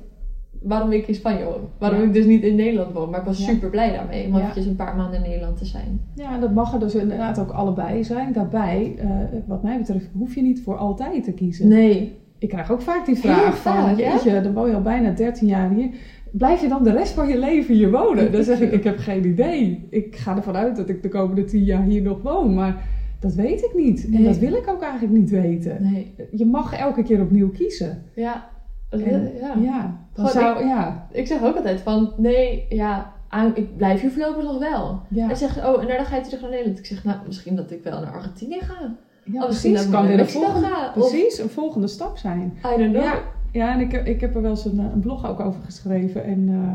[0.63, 1.69] waarom ik in Spanje woon.
[1.79, 2.05] Waarom Ja.
[2.07, 3.11] ik dus niet in Nederland woon.
[3.11, 3.45] Maar ik was Ja.
[3.45, 4.27] super blij daarmee.
[4.27, 4.41] Om Ja.
[4.41, 6.01] eventjes een paar maanden in Nederland te zijn.
[6.15, 8.33] Ja, dat mag er dus inderdaad ook allebei zijn.
[8.33, 9.09] Daarbij, eh,
[9.47, 11.69] wat mij betreft, hoef je niet voor altijd te kiezen.
[11.69, 12.21] Nee.
[12.39, 15.49] Ik krijg ook vaak die vraag vaak, van, jeetje, dan woon je al bijna 13
[15.49, 15.89] jaar hier.
[16.33, 18.33] Blijf je dan de rest van je leven hier wonen?
[18.33, 19.87] Dan zeg ik, ik heb geen idee.
[19.91, 22.83] Ik ga ervan uit dat ik de komende 10 jaar hier nog woon, maar
[23.21, 24.09] dat weet ik niet.
[24.13, 25.77] En dat wil ik ook eigenlijk niet weten.
[25.81, 26.15] Nee.
[26.31, 28.03] Je mag elke keer opnieuw kiezen.
[28.15, 28.49] Ja.
[28.91, 29.55] En, ja.
[29.61, 30.01] ja.
[30.15, 34.43] Dan zou, ja, Ik zeg ook altijd van, nee, ja, aan- ik blijf hier voorlopig
[34.43, 35.01] nog wel.
[35.09, 36.79] ja, En zegt, oh, en daarna ga je terug naar Nederland.
[36.79, 38.95] Ik zeg, nou, misschien dat ik wel naar Argentinië ga.
[39.25, 39.91] ja of misschien precies.
[39.91, 40.69] dat Kan ik weer een volgende.
[40.97, 42.53] Of, precies, een volgende stap zijn.
[42.75, 43.03] I don't know.
[43.03, 43.15] Ja,
[43.53, 45.63] ja en ik, heb- ik heb er wel eens een, eh, een blog ook over
[45.63, 46.25] geschreven.
[46.25, 46.75] En eh,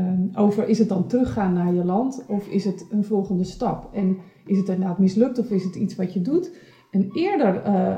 [0.00, 3.88] ehm, over is het dan teruggaan naar je land of is het een volgende stap?
[3.92, 6.50] En is het inderdaad mislukt of is het iets wat je doet?
[6.90, 7.96] En eerder eh,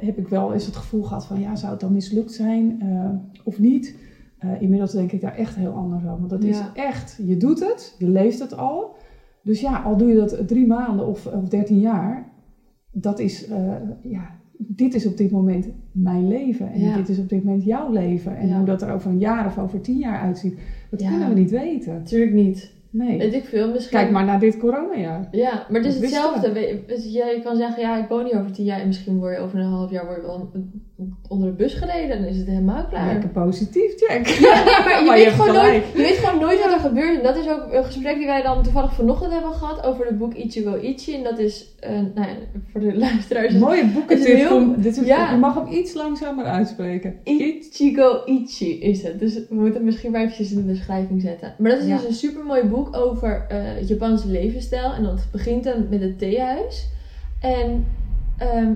[0.00, 2.82] heb ik wel eens het gevoel gehad van ja, zou het dan mislukt zijn
[3.44, 3.98] of niet?
[4.58, 6.18] Inmiddels denk ik daar echt heel anders over.
[6.18, 8.94] Want dat is echt, je doet het, je leeft het al.
[9.42, 12.32] Dus ja, al doe je dat drie maanden of, of dertien jaar,
[12.92, 13.48] dat is,
[14.02, 16.70] ja, dit is op dit moment mijn leven.
[16.72, 16.94] En Ja.
[16.94, 18.36] dit is op dit moment jouw leven.
[18.36, 18.56] En Ja.
[18.56, 20.54] hoe dat er over een jaar of over tien jaar uitziet,
[20.90, 21.08] dat Ja.
[21.08, 21.92] kunnen we niet weten.
[21.92, 22.72] Natuurlijk niet.
[22.90, 23.18] Nee.
[23.18, 23.98] Weet ik veel, misschien.
[23.98, 25.28] Kijk maar naar dit coronajaar.
[25.30, 26.52] Ja, maar het is Dat hetzelfde.
[26.52, 28.80] We- dus Je kan zeggen, ja, ik woon hier over tien jaar.
[28.80, 30.50] En misschien word je over een half jaar word je wel
[31.28, 32.10] onder de bus gereden.
[32.16, 33.12] En dan is het helemaal klaar.
[33.12, 34.26] Lekker positief, Jack.
[34.48, 36.78] Ja, nee, maar je, Maar weet je gewoon nooit, je weet gewoon nooit wat er
[36.78, 37.16] gebeurt.
[37.16, 40.18] En dat is ook een gesprek die wij dan toevallig vanochtend hebben gehad over het
[40.18, 41.14] boek Ichigo Ichi.
[41.14, 42.34] En dat is, eh, nou ja,
[42.72, 45.30] voor de luisteraars, Mooie heel- om- dit is, ja.
[45.30, 47.14] Je mag hem iets langzamer uitspreken.
[47.24, 49.18] Ichigo Ichi is het.
[49.18, 51.54] Dus we moeten het misschien maar eventjes in de beschrijving zetten.
[51.58, 51.96] Maar dat is Ja.
[51.96, 52.62] dus een super mooi
[52.94, 54.92] over eh Japanse levensstijl.
[54.92, 56.88] En dat begint dan met het theehuis.
[57.40, 57.84] En
[58.38, 58.72] ehm,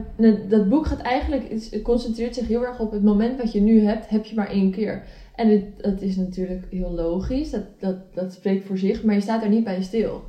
[0.49, 3.81] dat boek gaat eigenlijk, het concentreert zich heel erg op het moment wat je nu
[3.81, 5.03] hebt, heb je maar één keer.
[5.35, 9.21] En het, dat is natuurlijk heel logisch, dat, dat, dat spreekt voor zich, maar je
[9.21, 10.23] staat er niet bij stil.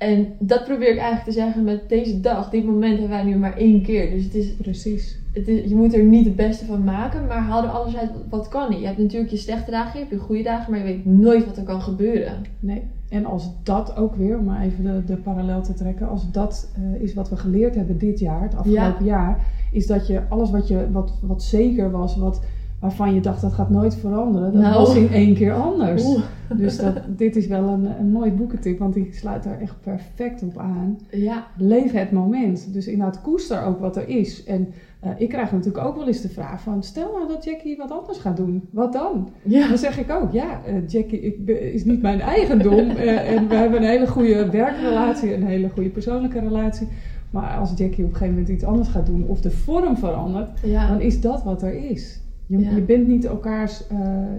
[0.00, 2.50] En dat probeer ik eigenlijk te zeggen met deze dag.
[2.50, 4.10] Dit moment hebben wij nu maar één keer.
[4.10, 5.19] Dus het is, Precies.
[5.32, 8.10] Het is, je moet er niet het beste van maken, maar haal er alles uit
[8.28, 8.80] wat kan niet.
[8.80, 11.46] Je hebt natuurlijk je slechte dagen, je hebt je goede dagen, maar je weet nooit
[11.46, 12.32] wat er kan gebeuren.
[12.60, 12.82] Nee.
[13.08, 16.70] En als dat ook weer, om maar even de, de parallel te trekken, als dat
[16.76, 19.38] eh, is wat we geleerd hebben dit jaar, het afgelopen jaar,
[19.72, 22.40] is dat je alles wat, je, wat, wat zeker was, wat,
[22.80, 24.74] waarvan je dacht dat gaat nooit veranderen, dat Nou.
[24.74, 26.04] was in één keer anders.
[26.04, 26.22] Oeh.
[26.56, 30.42] Dus dat, dit is wel een, een mooi boekentip, want die sluit daar echt perfect
[30.42, 30.98] op aan.
[31.10, 32.72] Ja, Leef het moment.
[32.72, 34.44] Dus inderdaad, koester ook wat er is.
[34.44, 34.68] En
[35.00, 37.90] eh, ik krijg natuurlijk ook wel eens de vraag van, stel nou dat Jackie wat
[37.90, 38.62] anders gaat doen.
[38.70, 39.28] Wat dan?
[39.42, 39.68] ja.
[39.68, 42.90] Dan zeg ik ook, ja, eh, Jackie ik ben- is niet mijn eigendom.
[42.96, 46.88] eh, en we hebben een hele goede werkrelatie, een hele goede persoonlijke relatie.
[47.30, 50.50] Maar als Jackie op een gegeven moment iets anders gaat doen of de vorm verandert,
[50.64, 50.88] Ja.
[50.88, 52.20] dan is dat wat er is.
[52.46, 52.70] Je, Ja.
[52.74, 53.84] je bent niet elkaars,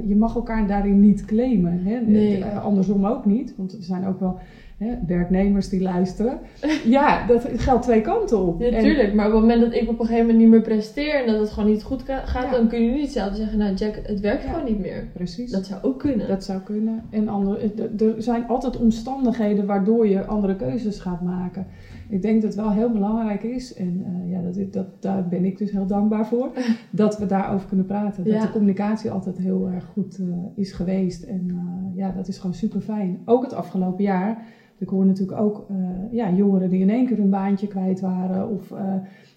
[0.06, 1.80] je mag elkaar daarin niet claimen.
[1.84, 2.00] Hè?
[2.00, 2.46] Nee.
[2.46, 4.38] Andersom ook niet, want er zijn ook wel
[4.84, 6.38] hè, werknemers die luisteren.
[6.86, 8.60] ja, dat geldt twee kanten op.
[8.60, 11.28] Natuurlijk, maar op het moment dat ik op een gegeven moment niet meer presteer en
[11.32, 12.52] dat het gewoon niet goed gaat, Ja.
[12.52, 14.50] dan kun je niet zelf zeggen, nou Jack, het werkt Ja.
[14.50, 15.08] gewoon niet meer.
[15.14, 15.52] precies.
[15.52, 16.28] Dat zou ook kunnen.
[16.28, 17.04] Dat zou kunnen.
[17.10, 17.58] En andere,
[17.98, 21.66] er- er zijn altijd omstandigheden waardoor je andere keuzes gaat maken.
[22.10, 25.46] Ik denk dat het wel heel belangrijk is, en eh, ja, dat, dat, daar ben
[25.46, 26.50] ik dus heel dankbaar voor,
[26.92, 28.24] dat we daarover kunnen praten.
[28.24, 31.24] Dat de communicatie altijd heel erg goed eh, is geweest.
[31.24, 33.20] En eh, ja, dat is gewoon super fijn.
[33.26, 34.44] Ook het afgelopen jaar.
[34.82, 35.76] Ik hoor natuurlijk ook eh,
[36.12, 38.50] ja, jongeren die in één keer hun baantje kwijt waren.
[38.50, 38.94] Of eh,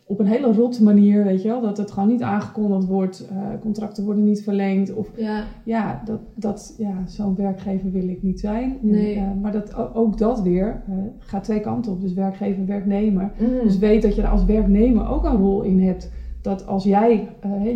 [0.07, 1.61] op een hele rot manier, weet je wel.
[1.61, 3.29] Dat het gewoon niet aangekondigd wordt.
[3.29, 4.95] eh, contracten worden niet verlengd.
[4.95, 8.79] Of Ja, ja, dat, dat, ja zo'n werkgever wil ik niet zijn.
[8.81, 9.17] Nee.
[9.17, 10.83] En, maar dat, ook dat weer
[11.19, 12.01] gaat twee kanten op.
[12.01, 13.33] Dus werkgever, werknemer.
[13.39, 13.63] Mm.
[13.63, 16.11] Dus weet dat je er als werknemer ook een rol in hebt.
[16.43, 17.29] Dat als jij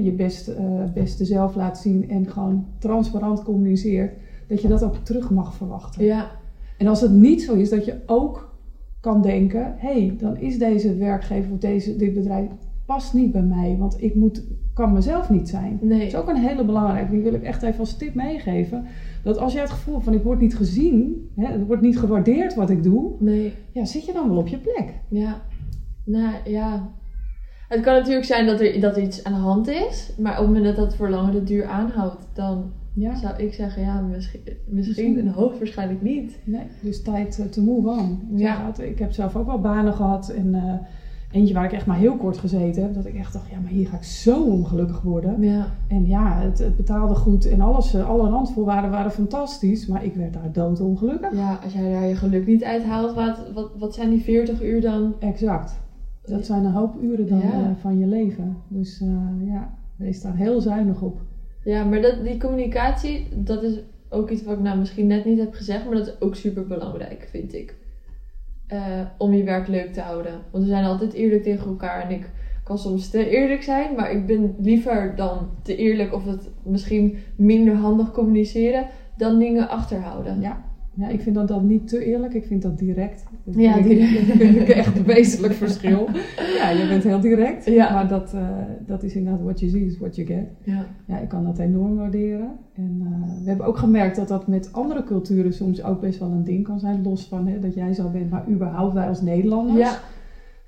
[0.02, 0.52] je best,
[0.94, 4.12] beste zelf laat zien en gewoon transparant communiceert,
[4.48, 6.04] dat je dat ook terug mag verwachten.
[6.04, 6.30] ja,
[6.78, 8.56] En als het niet zo is, dat je ook
[9.00, 12.48] kan denken: hé, hey, dan is deze werkgever of deze, dit bedrijf
[12.86, 15.78] past niet bij mij, want ik moet, kan mezelf niet zijn.
[15.80, 16.06] Dat nee.
[16.06, 17.10] is ook een hele belangrijke.
[17.10, 18.84] Die wil ik echt even als tip meegeven.
[19.22, 22.54] Dat als jij het gevoel van ik word niet gezien, hè, het wordt niet gewaardeerd
[22.54, 24.94] wat ik doe, Nee, ja, zit je dan wel op je plek.
[25.08, 25.40] ja.
[26.04, 26.90] Nou, ja.
[27.68, 30.38] Het kan natuurlijk zijn dat er, dat er iets aan de hand is, maar op
[30.38, 34.40] het moment dat dat voor langere duur aanhoudt, dan Ja, zou ik zeggen, ja, misschien,
[34.44, 35.18] misschien Misschien.
[35.18, 36.38] en hoogstwaarschijnlijk niet.
[36.44, 38.28] nee, dus tijd eh, te move on.
[38.32, 38.72] Ik Ja.
[38.78, 40.72] Ik heb zelf ook wel banen gehad en eh,
[41.32, 43.70] eentje waar ik echt maar heel kort gezeten heb, dat ik echt dacht, ja, maar
[43.70, 45.42] hier ga ik zo ongelukkig worden.
[45.42, 50.04] Ja, En ja, het, het betaalde goed en alles, eh, alle randvoorwaarden waren fantastisch, maar
[50.04, 51.32] ik werd daar doodongelukkig.
[51.34, 54.80] ja als jij daar je geluk niet uithaalt, wat, wat, wat zijn die 40 uur
[54.80, 55.14] dan?
[55.18, 55.86] Exact.
[56.28, 57.52] Dat zijn een hoop uren dan Ja.
[57.68, 58.56] eh, van je leven.
[58.68, 61.20] Dus eh, ja, wees daar heel zuinig op.
[61.64, 65.38] Ja, maar dat, die communicatie, dat is ook iets wat ik nou misschien net niet
[65.38, 67.76] heb gezegd, maar dat is ook super belangrijk, vind ik.
[68.66, 70.32] Eh, om je werk leuk te houden.
[70.50, 72.30] Want we zijn altijd eerlijk tegen elkaar en ik
[72.64, 77.16] kan soms te eerlijk zijn, maar ik ben liever dan te eerlijk of het misschien
[77.36, 78.86] minder handig communiceren
[79.16, 80.40] dan dingen achterhouden.
[80.40, 80.64] Ja.
[80.98, 82.34] Ja, ik vind dat dan niet te eerlijk.
[82.34, 83.24] Ik vind dat direct.
[83.44, 84.26] Dat Ja, vind ik- direct.
[84.28, 86.08] dat vind ik echt een wezenlijk verschil.
[86.56, 87.64] Ja, je bent heel direct.
[87.66, 87.92] Ja.
[87.92, 88.48] Maar dat, eh,
[88.86, 90.44] dat is inderdaad what you see is what you get.
[90.64, 90.86] Ja.
[91.06, 92.50] Ja, ik kan dat enorm waarderen.
[92.74, 96.30] En eh, we hebben ook gemerkt dat dat met andere culturen soms ook best wel
[96.30, 97.02] een ding kan zijn.
[97.02, 99.78] Los van hè, dat jij zo bent, maar überhaupt wij als Nederlanders.
[99.78, 99.98] Ja.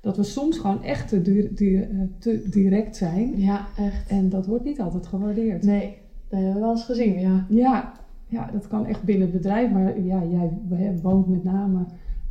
[0.01, 1.87] Dat we soms gewoon echt te, du- du- eh,
[2.19, 3.33] te direct zijn.
[3.39, 4.09] ja, echt.
[4.09, 5.63] En dat wordt niet altijd gewaardeerd.
[5.63, 5.97] Nee,
[6.29, 7.45] dat hebben we wel eens gezien, ja.
[7.49, 7.93] Ja,
[8.31, 9.71] ja, dat kan echt binnen het bedrijf.
[9.71, 10.51] Maar ja, jij
[11.01, 11.85] woont met name...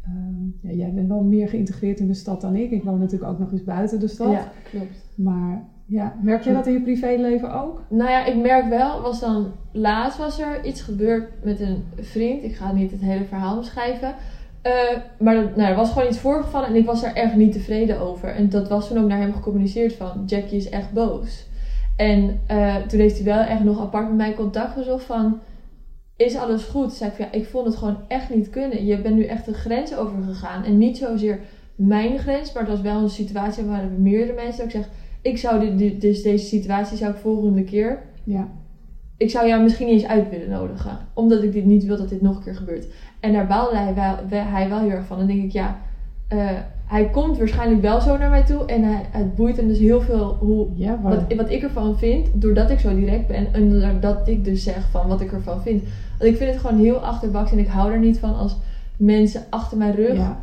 [0.05, 2.71] ehm, ja, jij bent wel meer geïntegreerd in de stad dan ik.
[2.71, 4.33] Ik woon natuurlijk ook nog eens buiten de stad.
[4.33, 5.05] Ja, klopt.
[5.15, 7.83] Maar ja, merk je dat in je privéleven ook?
[7.89, 12.43] Nou ja, ik merk wel, was dan laatst was er iets gebeurd met een vriend.
[12.45, 14.15] Ik ga niet het hele verhaal beschrijven.
[14.63, 14.73] Eh,
[15.19, 18.01] maar dat- nou, er was gewoon iets voorgevallen en ik was daar echt niet tevreden
[18.01, 18.29] over.
[18.29, 21.49] En dat was toen ook naar hem gecommuniceerd van, Jackie is echt boos.
[21.97, 25.39] En eh, toen heeft hij wel echt nog apart met mij contact gezocht van,
[26.21, 26.93] is alles goed?
[26.93, 28.85] Zei ik van, ja, ik vond het gewoon echt niet kunnen.
[28.85, 30.65] Je bent nu echt een grens overgegaan.
[30.65, 31.41] En niet zozeer
[31.75, 34.89] mijn grens, maar het was wel een situatie waar er meerdere mensen dat ik zeg,
[35.23, 38.49] ik zou dit, dit- dus deze situatie zou ik volgende keer Ja,
[39.17, 40.99] ik zou jou misschien niet eens uit willen nodigen.
[41.15, 42.87] Omdat ik dit niet wil dat dit nog een keer gebeurt.
[43.21, 45.19] En daar baalde hij wel, wel- hij wel heel erg van.
[45.19, 45.79] Dan denk ik, ja,
[46.29, 46.51] eh,
[46.91, 48.65] hij komt waarschijnlijk wel zo naar mij toe.
[48.65, 52.29] En hij, het boeit hem dus heel veel hoe, ja wat, wat ik ervan vind.
[52.33, 53.55] Doordat ik zo direct ben.
[53.55, 55.83] En doordat ik dus zeg van wat ik ervan vind.
[56.19, 57.53] Want ik vind het gewoon heel achterbaks.
[57.53, 58.57] En ik hou er niet van als
[58.97, 60.39] mensen achter mijn rug ja,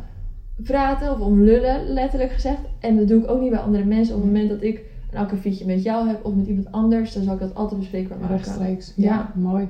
[0.62, 1.12] praten.
[1.12, 2.60] Of om lullen, letterlijk gezegd.
[2.80, 4.14] En dat doe ik ook niet bij andere mensen.
[4.14, 6.24] Op het moment dat ik een akkefietje met jou heb.
[6.24, 7.12] Of met iemand anders.
[7.12, 8.36] Dan zal ik dat altijd bespreekbaar maken.
[8.36, 8.92] rechtstreeks.
[8.96, 9.04] Ja.
[9.04, 9.68] Ja, mooi.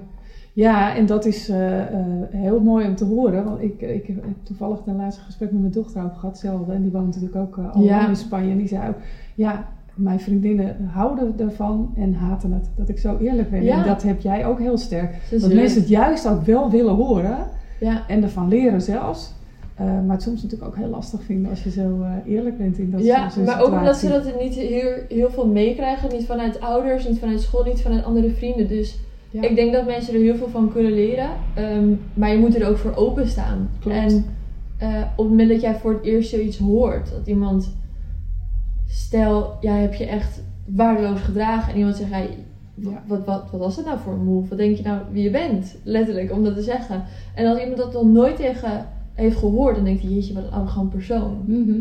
[0.59, 3.44] Ja, en dat is eh, eh, heel mooi om te horen.
[3.44, 6.68] Want ik, ik heb toevallig een laatste gesprek met mijn dochter over gehad zelf.
[6.68, 8.09] En die woont natuurlijk ook eh, al Ja.
[8.09, 8.51] in Spanje.
[8.51, 8.97] En die zei ook,
[9.35, 12.71] ja, mijn vriendinnen houden ervan en haten het.
[12.77, 13.62] Dat ik zo eerlijk ben.
[13.64, 13.81] Ja.
[13.81, 15.14] En dat heb jij ook heel sterk.
[15.31, 17.38] Dat mensen het juist ook wel willen horen.
[17.81, 19.33] Ja, En ervan leren zelfs.
[19.77, 23.05] Maar het soms natuurlijk ook heel lastig vinden als je zo eerlijk bent in dat
[23.05, 26.12] ja zo'n maar ook omdat ze dat niet heel, heel veel meekrijgen.
[26.12, 28.68] Niet vanuit ouders, niet vanuit school, niet vanuit andere vrienden.
[28.68, 28.99] Dus
[29.31, 29.43] Ja.
[29.43, 31.31] ik denk dat mensen er heel veel van kunnen leren.
[31.55, 33.71] Ehm, maar je moet er ook voor openstaan.
[33.81, 33.97] Klopt.
[33.97, 34.25] En
[34.79, 37.11] eh, op het moment dat jij voor het eerst zoiets hoort.
[37.11, 37.77] Dat iemand...
[38.87, 41.73] Stel, jij hebt je echt waardeloos gedragen.
[41.73, 42.11] En iemand zegt...
[42.11, 43.03] Ja.
[43.07, 44.49] wat, wat, wat was dat nou voor een move?
[44.49, 45.77] Wat denk je nou wie je bent?
[45.83, 47.05] Letterlijk, om dat te zeggen.
[47.35, 49.75] En als iemand dat nog nooit tegen heeft gehoord...
[49.75, 51.43] Dan denkt hij, jeetje, wat een arrogant persoon.
[51.47, 51.81] Mhm.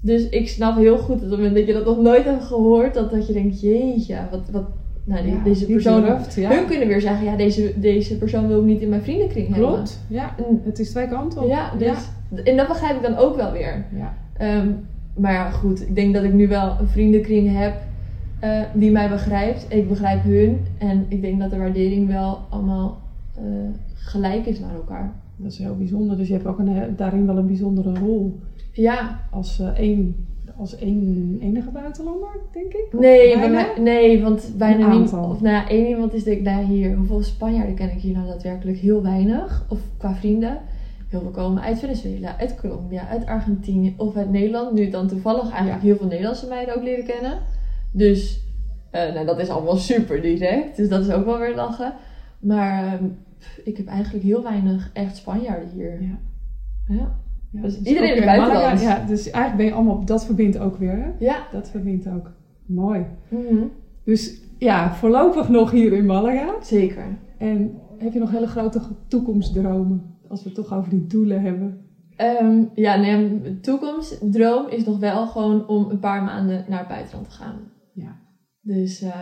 [0.00, 2.44] Dus ik snap heel goed dat op het moment dat je dat nog nooit hebt
[2.44, 4.64] gehoord, dat, dat je denkt, jeetje, wat, wat
[5.08, 6.00] nou, die- Ja, deze persoon...
[6.00, 6.50] durft, ja.
[6.50, 9.68] Hun kunnen weer zeggen, ja, deze, deze persoon wil ik niet in mijn vriendenkring hebben.
[9.72, 10.34] Klopt, ja.
[10.38, 11.48] En- Het is twee kanten op.
[11.48, 12.08] Ja, dus,
[12.44, 13.84] en dat begrijp ik dan ook wel weer.
[13.96, 14.14] Ja.
[14.36, 14.68] Ehm,
[15.16, 17.74] maar ja, goed, ik denk dat ik nu wel een vriendenkring heb
[18.40, 19.66] eh, die mij begrijpt.
[19.68, 20.58] Ik begrijp hun.
[20.78, 22.98] En ik denk dat de waardering wel allemaal
[23.34, 23.42] eh,
[23.94, 25.12] gelijk is naar elkaar.
[25.36, 26.16] Dat is heel bijzonder.
[26.16, 28.38] Dus je hebt ook een, he- daarin wel een bijzondere rol.
[28.72, 30.26] Ja, Als eh, één,
[30.58, 32.86] als één enige buitenlander, denk ik.
[32.92, 33.66] Nee, bij bijna?
[33.80, 35.00] nee want bijna.
[35.02, 38.26] Of nou één iemand is denk ik, nou hier, hoeveel Spanjaarden ken ik hier nou
[38.26, 38.78] daadwerkelijk?
[38.78, 39.66] Heel weinig.
[39.68, 40.60] Of qua vrienden.
[41.08, 44.72] Heel veel komen uit Venezuela, uit Colombia, uit Argentinië of uit Nederland.
[44.72, 45.86] Nu dan toevallig eigenlijk Ja.
[45.86, 47.38] heel veel Nederlandse meiden ook leren kennen.
[47.92, 48.40] Dus
[48.90, 50.76] eh, nou, dat is allemaal super direct.
[50.76, 51.92] Dus dat is ook wel weer lachen.
[52.38, 53.04] Maar ehm,
[53.64, 56.02] ik heb eigenlijk heel weinig echt Spanjaarden hier.
[56.02, 56.18] Ja.
[56.88, 57.16] Ja.
[57.50, 58.24] Ja, Dus dus iedereen is.
[58.24, 58.80] Malaga.
[58.80, 60.96] Ja, dus eigenlijk ben je allemaal, dat verbindt ook weer.
[60.96, 61.24] Hè?
[61.24, 61.46] Ja.
[61.50, 62.30] Dat verbindt ook.
[62.66, 63.06] Mooi.
[63.28, 63.64] Mhm.
[64.04, 66.54] Dus ja, voorlopig nog hier in Malaga.
[66.62, 67.18] Zeker.
[67.38, 70.16] En heb je nog hele grote toekomstdromen?
[70.28, 71.80] Als we het toch over die doelen hebben.
[72.16, 76.88] Ehm, ja, nee, mijn toekomstdroom is nog wel gewoon om een paar maanden naar het
[76.88, 77.56] buitenland te gaan.
[77.94, 78.16] Ja.
[78.60, 79.12] Dus eh,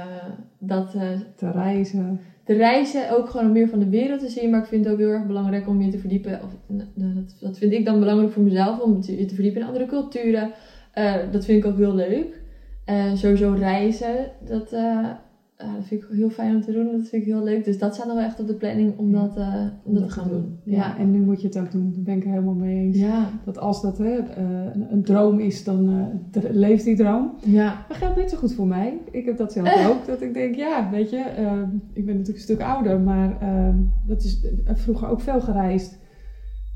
[0.59, 1.03] dat eh,
[1.37, 2.21] Te reizen.
[2.47, 4.51] Te reizen, ook gewoon meer van de wereld te zien.
[4.51, 6.41] Maar ik vind het ook heel erg belangrijk om je te verdiepen.
[6.43, 9.67] Of, nou, dat, dat vind ik dan belangrijk voor mezelf, om je te verdiepen in
[9.67, 10.51] andere culturen.
[10.93, 12.41] Eh, dat vind ik ook heel leuk.
[12.85, 15.11] Eh, sowieso reizen, dat, eh,
[15.57, 16.85] eh, dat vind ik heel fijn om te doen.
[16.85, 17.65] Dat vind ik heel leuk.
[17.65, 20.11] Dus dat staat nog wel echt op de planning om dat, eh, om dat te
[20.11, 20.59] gaan doen.
[20.65, 20.99] Ja.
[20.99, 21.93] en nu moet je het ook doen.
[21.95, 22.99] Daar ben ik het helemaal mee eens.
[22.99, 23.31] Ja.
[23.45, 26.11] Dat als dat hè, eh, een, een droom is, dan
[26.51, 27.33] leeft die droom.
[27.45, 27.85] Ja.
[27.89, 28.99] Dat geldt net zo goed voor mij.
[29.11, 30.07] Ik heb dat zelf ook.
[30.07, 33.75] Dat ik denk, ja, weet je, eh, ik ben natuurlijk een stuk ouder, maar eh,
[34.07, 35.99] dat is vroeger ook veel gereisd.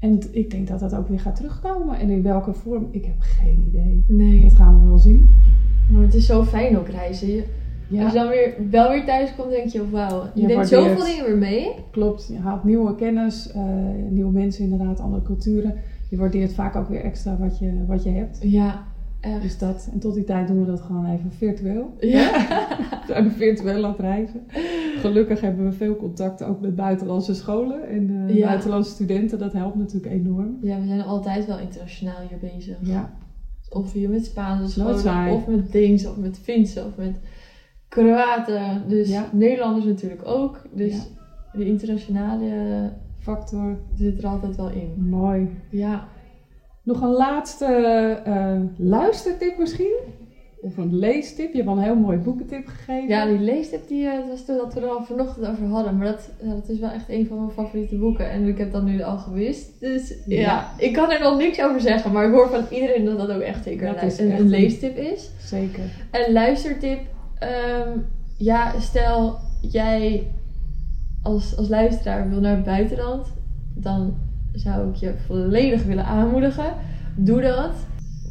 [0.01, 1.99] En ik denk dat dat ook weer gaat terugkomen.
[1.99, 4.05] En in welke vorm, ik heb geen idee.
[4.09, 4.43] Nee.
[4.43, 5.29] Dat gaan we wel zien.
[5.93, 7.45] Maar het is zo fijn ook reizen.
[7.91, 10.69] Ja, Als je dan weer, wel weer thuis komt, denk je, wauw, je Je neemt
[10.69, 11.71] zoveel dingen weer mee.
[11.91, 12.27] klopt.
[12.33, 13.63] Je haalt nieuwe kennis, eh,
[14.09, 15.75] nieuwe mensen inderdaad, andere culturen.
[16.11, 18.39] Je waardeert vaak ook weer extra wat je, wat je hebt.
[18.41, 18.85] Ja,
[19.21, 19.43] echt.
[19.43, 21.95] Dus dat, en tot die tijd doen we dat gewoon even virtueel.
[22.01, 22.31] Ja.
[23.07, 24.41] We zijn virtueel aan het reizen.
[24.99, 28.47] Gelukkig hebben we veel contact ook met buitenlandse scholen en eh, Ja.
[28.47, 29.39] buitenlandse studenten.
[29.39, 30.59] Dat helpt natuurlijk enorm.
[30.63, 32.77] ja, we zijn altijd wel internationaal hier bezig.
[32.81, 33.11] Ja,
[33.71, 37.15] Of hier met Spaanse scholen, of met Deens, of met Finse, of met
[37.91, 38.83] Kroaten.
[38.89, 39.29] Dus Ja.
[39.33, 40.63] Nederlanders natuurlijk ook.
[40.73, 41.59] Dus Ja.
[41.59, 43.79] de internationale factor.
[43.95, 45.09] zit er altijd wel in.
[45.09, 45.49] Mooi.
[45.71, 46.09] Ja.
[46.83, 47.67] Nog een laatste
[48.25, 49.97] eh, luistertip misschien?
[50.61, 51.51] Of een leestip?
[51.51, 53.09] Je hebt al een heel mooi boekentip gegeven.
[53.09, 55.97] Ja, die leestip die, eh, was toen dat we er al vanochtend over hadden.
[55.97, 58.31] Maar dat, ja, dat is wel echt een van mijn favoriete boeken.
[58.31, 59.81] En ik heb dat nu al gewist.
[59.81, 60.41] Dus ja.
[60.41, 60.71] Ja.
[60.79, 62.13] ik kan er nog niks over zeggen.
[62.13, 65.31] Maar ik hoor van iedereen dat dat ook echt zeker Dat een, een, leestip is.
[65.41, 65.85] Zeker.
[66.11, 67.01] Een luistertip.
[67.41, 67.99] Ehm,
[68.37, 70.27] ja, stel jij
[71.23, 73.27] als, als luisteraar wil naar het buitenland.
[73.75, 74.15] Dan
[74.53, 76.75] zou ik je volledig willen aanmoedigen.
[77.17, 77.75] Doe dat.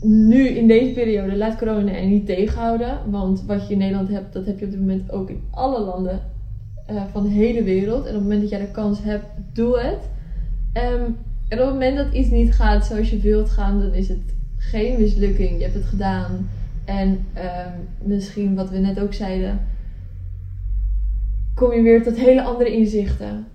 [0.02, 2.98] Nu in deze periode laat corona er niet tegenhouden.
[3.10, 5.80] Want wat je in Nederland hebt, dat heb je op dit moment ook in alle
[5.80, 6.22] landen
[6.86, 8.06] eh, van de hele wereld.
[8.06, 10.10] En op het moment dat jij de kans hebt, doe het.
[10.74, 11.04] Ehm,
[11.48, 14.36] en op het moment dat iets niet gaat zoals je wilt gaan, dan is het
[14.58, 15.58] geen mislukking.
[15.58, 16.50] Je hebt het gedaan.
[16.90, 17.74] En ehm,
[18.04, 19.60] misschien wat we net ook zeiden,
[21.56, 23.48] kom je weer tot hele andere inzichten.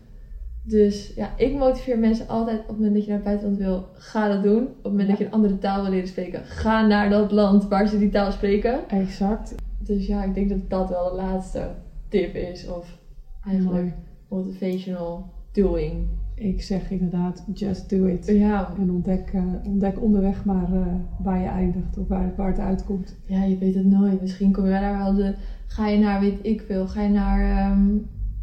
[0.62, 3.88] Dus ja, ik motiveer mensen altijd op het moment dat je naar het buitenland wil,
[3.94, 4.62] ga dat doen.
[4.62, 7.68] Op het moment dat je een andere taal wil leren spreken, ga naar dat land
[7.68, 8.88] waar ze die taal spreken.
[8.88, 9.54] Exact.
[9.78, 11.68] Dus ja, ik denk dat dat wel de laatste
[12.08, 12.68] tip is.
[12.68, 12.98] Of
[13.44, 13.94] eigenlijk
[14.28, 16.08] motivational doing.
[16.34, 18.26] Ik zeg inderdaad, just do it.
[18.26, 20.86] Ja, En ontdek, eh, ontdek onderweg maar eh,
[21.22, 23.16] waar je eindigt of waar, waar het uitkomt.
[23.26, 24.20] ja, je weet het nooit.
[24.20, 25.34] Misschien kom je daar wel de,
[25.66, 27.84] ga je naar, weet ik veel, ga je naar, ehm,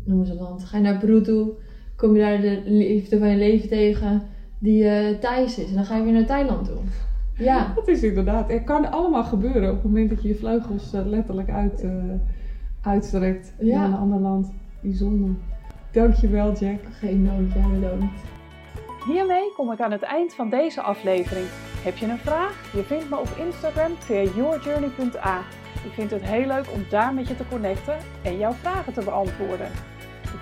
[0.04, 1.52] noem eens een land, ga je naar toe,
[1.96, 4.22] kom je daar de liefde van je leven tegen
[4.60, 5.70] die eh Thais is.
[5.70, 6.78] En dan ga je weer naar Thailand toe.
[7.38, 10.92] Ja, Dat is inderdaad, het kan allemaal gebeuren op het moment dat je je vleugels
[10.92, 11.86] letterlijk uit,
[12.82, 13.80] uitstrekt Ja.
[13.80, 14.52] naar een ander land.
[14.82, 15.30] Bijzonder.
[15.92, 16.80] Dankjewel Jack.
[17.00, 18.22] geen nood, ja, bedankt.
[19.06, 21.46] Hiermee kom ik aan het eind van deze aflevering.
[21.84, 22.74] Heb je een vraag?
[22.74, 25.40] Je vindt me op Instagram via yourjourney.a.
[25.86, 29.04] Ik vind het heel leuk om daar met je te connecten en jouw vragen te
[29.04, 29.72] beantwoorden.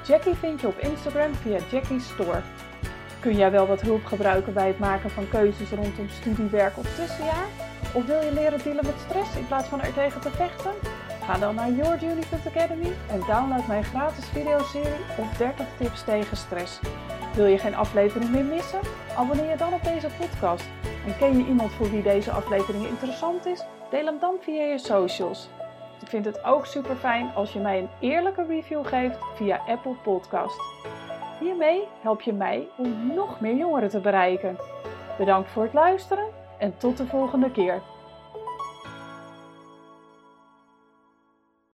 [0.06, 2.42] Jackie vind je op Instagram via Jackie Store.
[3.20, 6.96] Kun jij wel wat hulp gebruiken bij het maken van keuzes rondom studie, werk of
[6.96, 7.48] tussenjaar?
[7.94, 10.72] Of wil je leren dealen met stress in plaats van er tegen te vechten?
[11.30, 16.80] Ga dan naar yourjourney.academy en download mijn gratis videoserie op 30 tips tegen stress.
[17.36, 18.80] Wil je geen aflevering meer missen?
[19.18, 20.66] Abonneer je dan op deze podcast.
[21.06, 23.64] En ken je iemand voor wie deze aflevering interessant is?
[23.90, 25.50] Deel hem dan via je socials.
[26.02, 29.96] Ik vind het ook super fijn als je mij een eerlijke review geeft via Apple
[30.04, 30.62] Podcast.
[31.40, 34.58] Hiermee help je mij om nog meer jongeren te bereiken.
[35.18, 36.26] Bedankt voor het luisteren
[36.58, 37.82] en tot de volgende keer.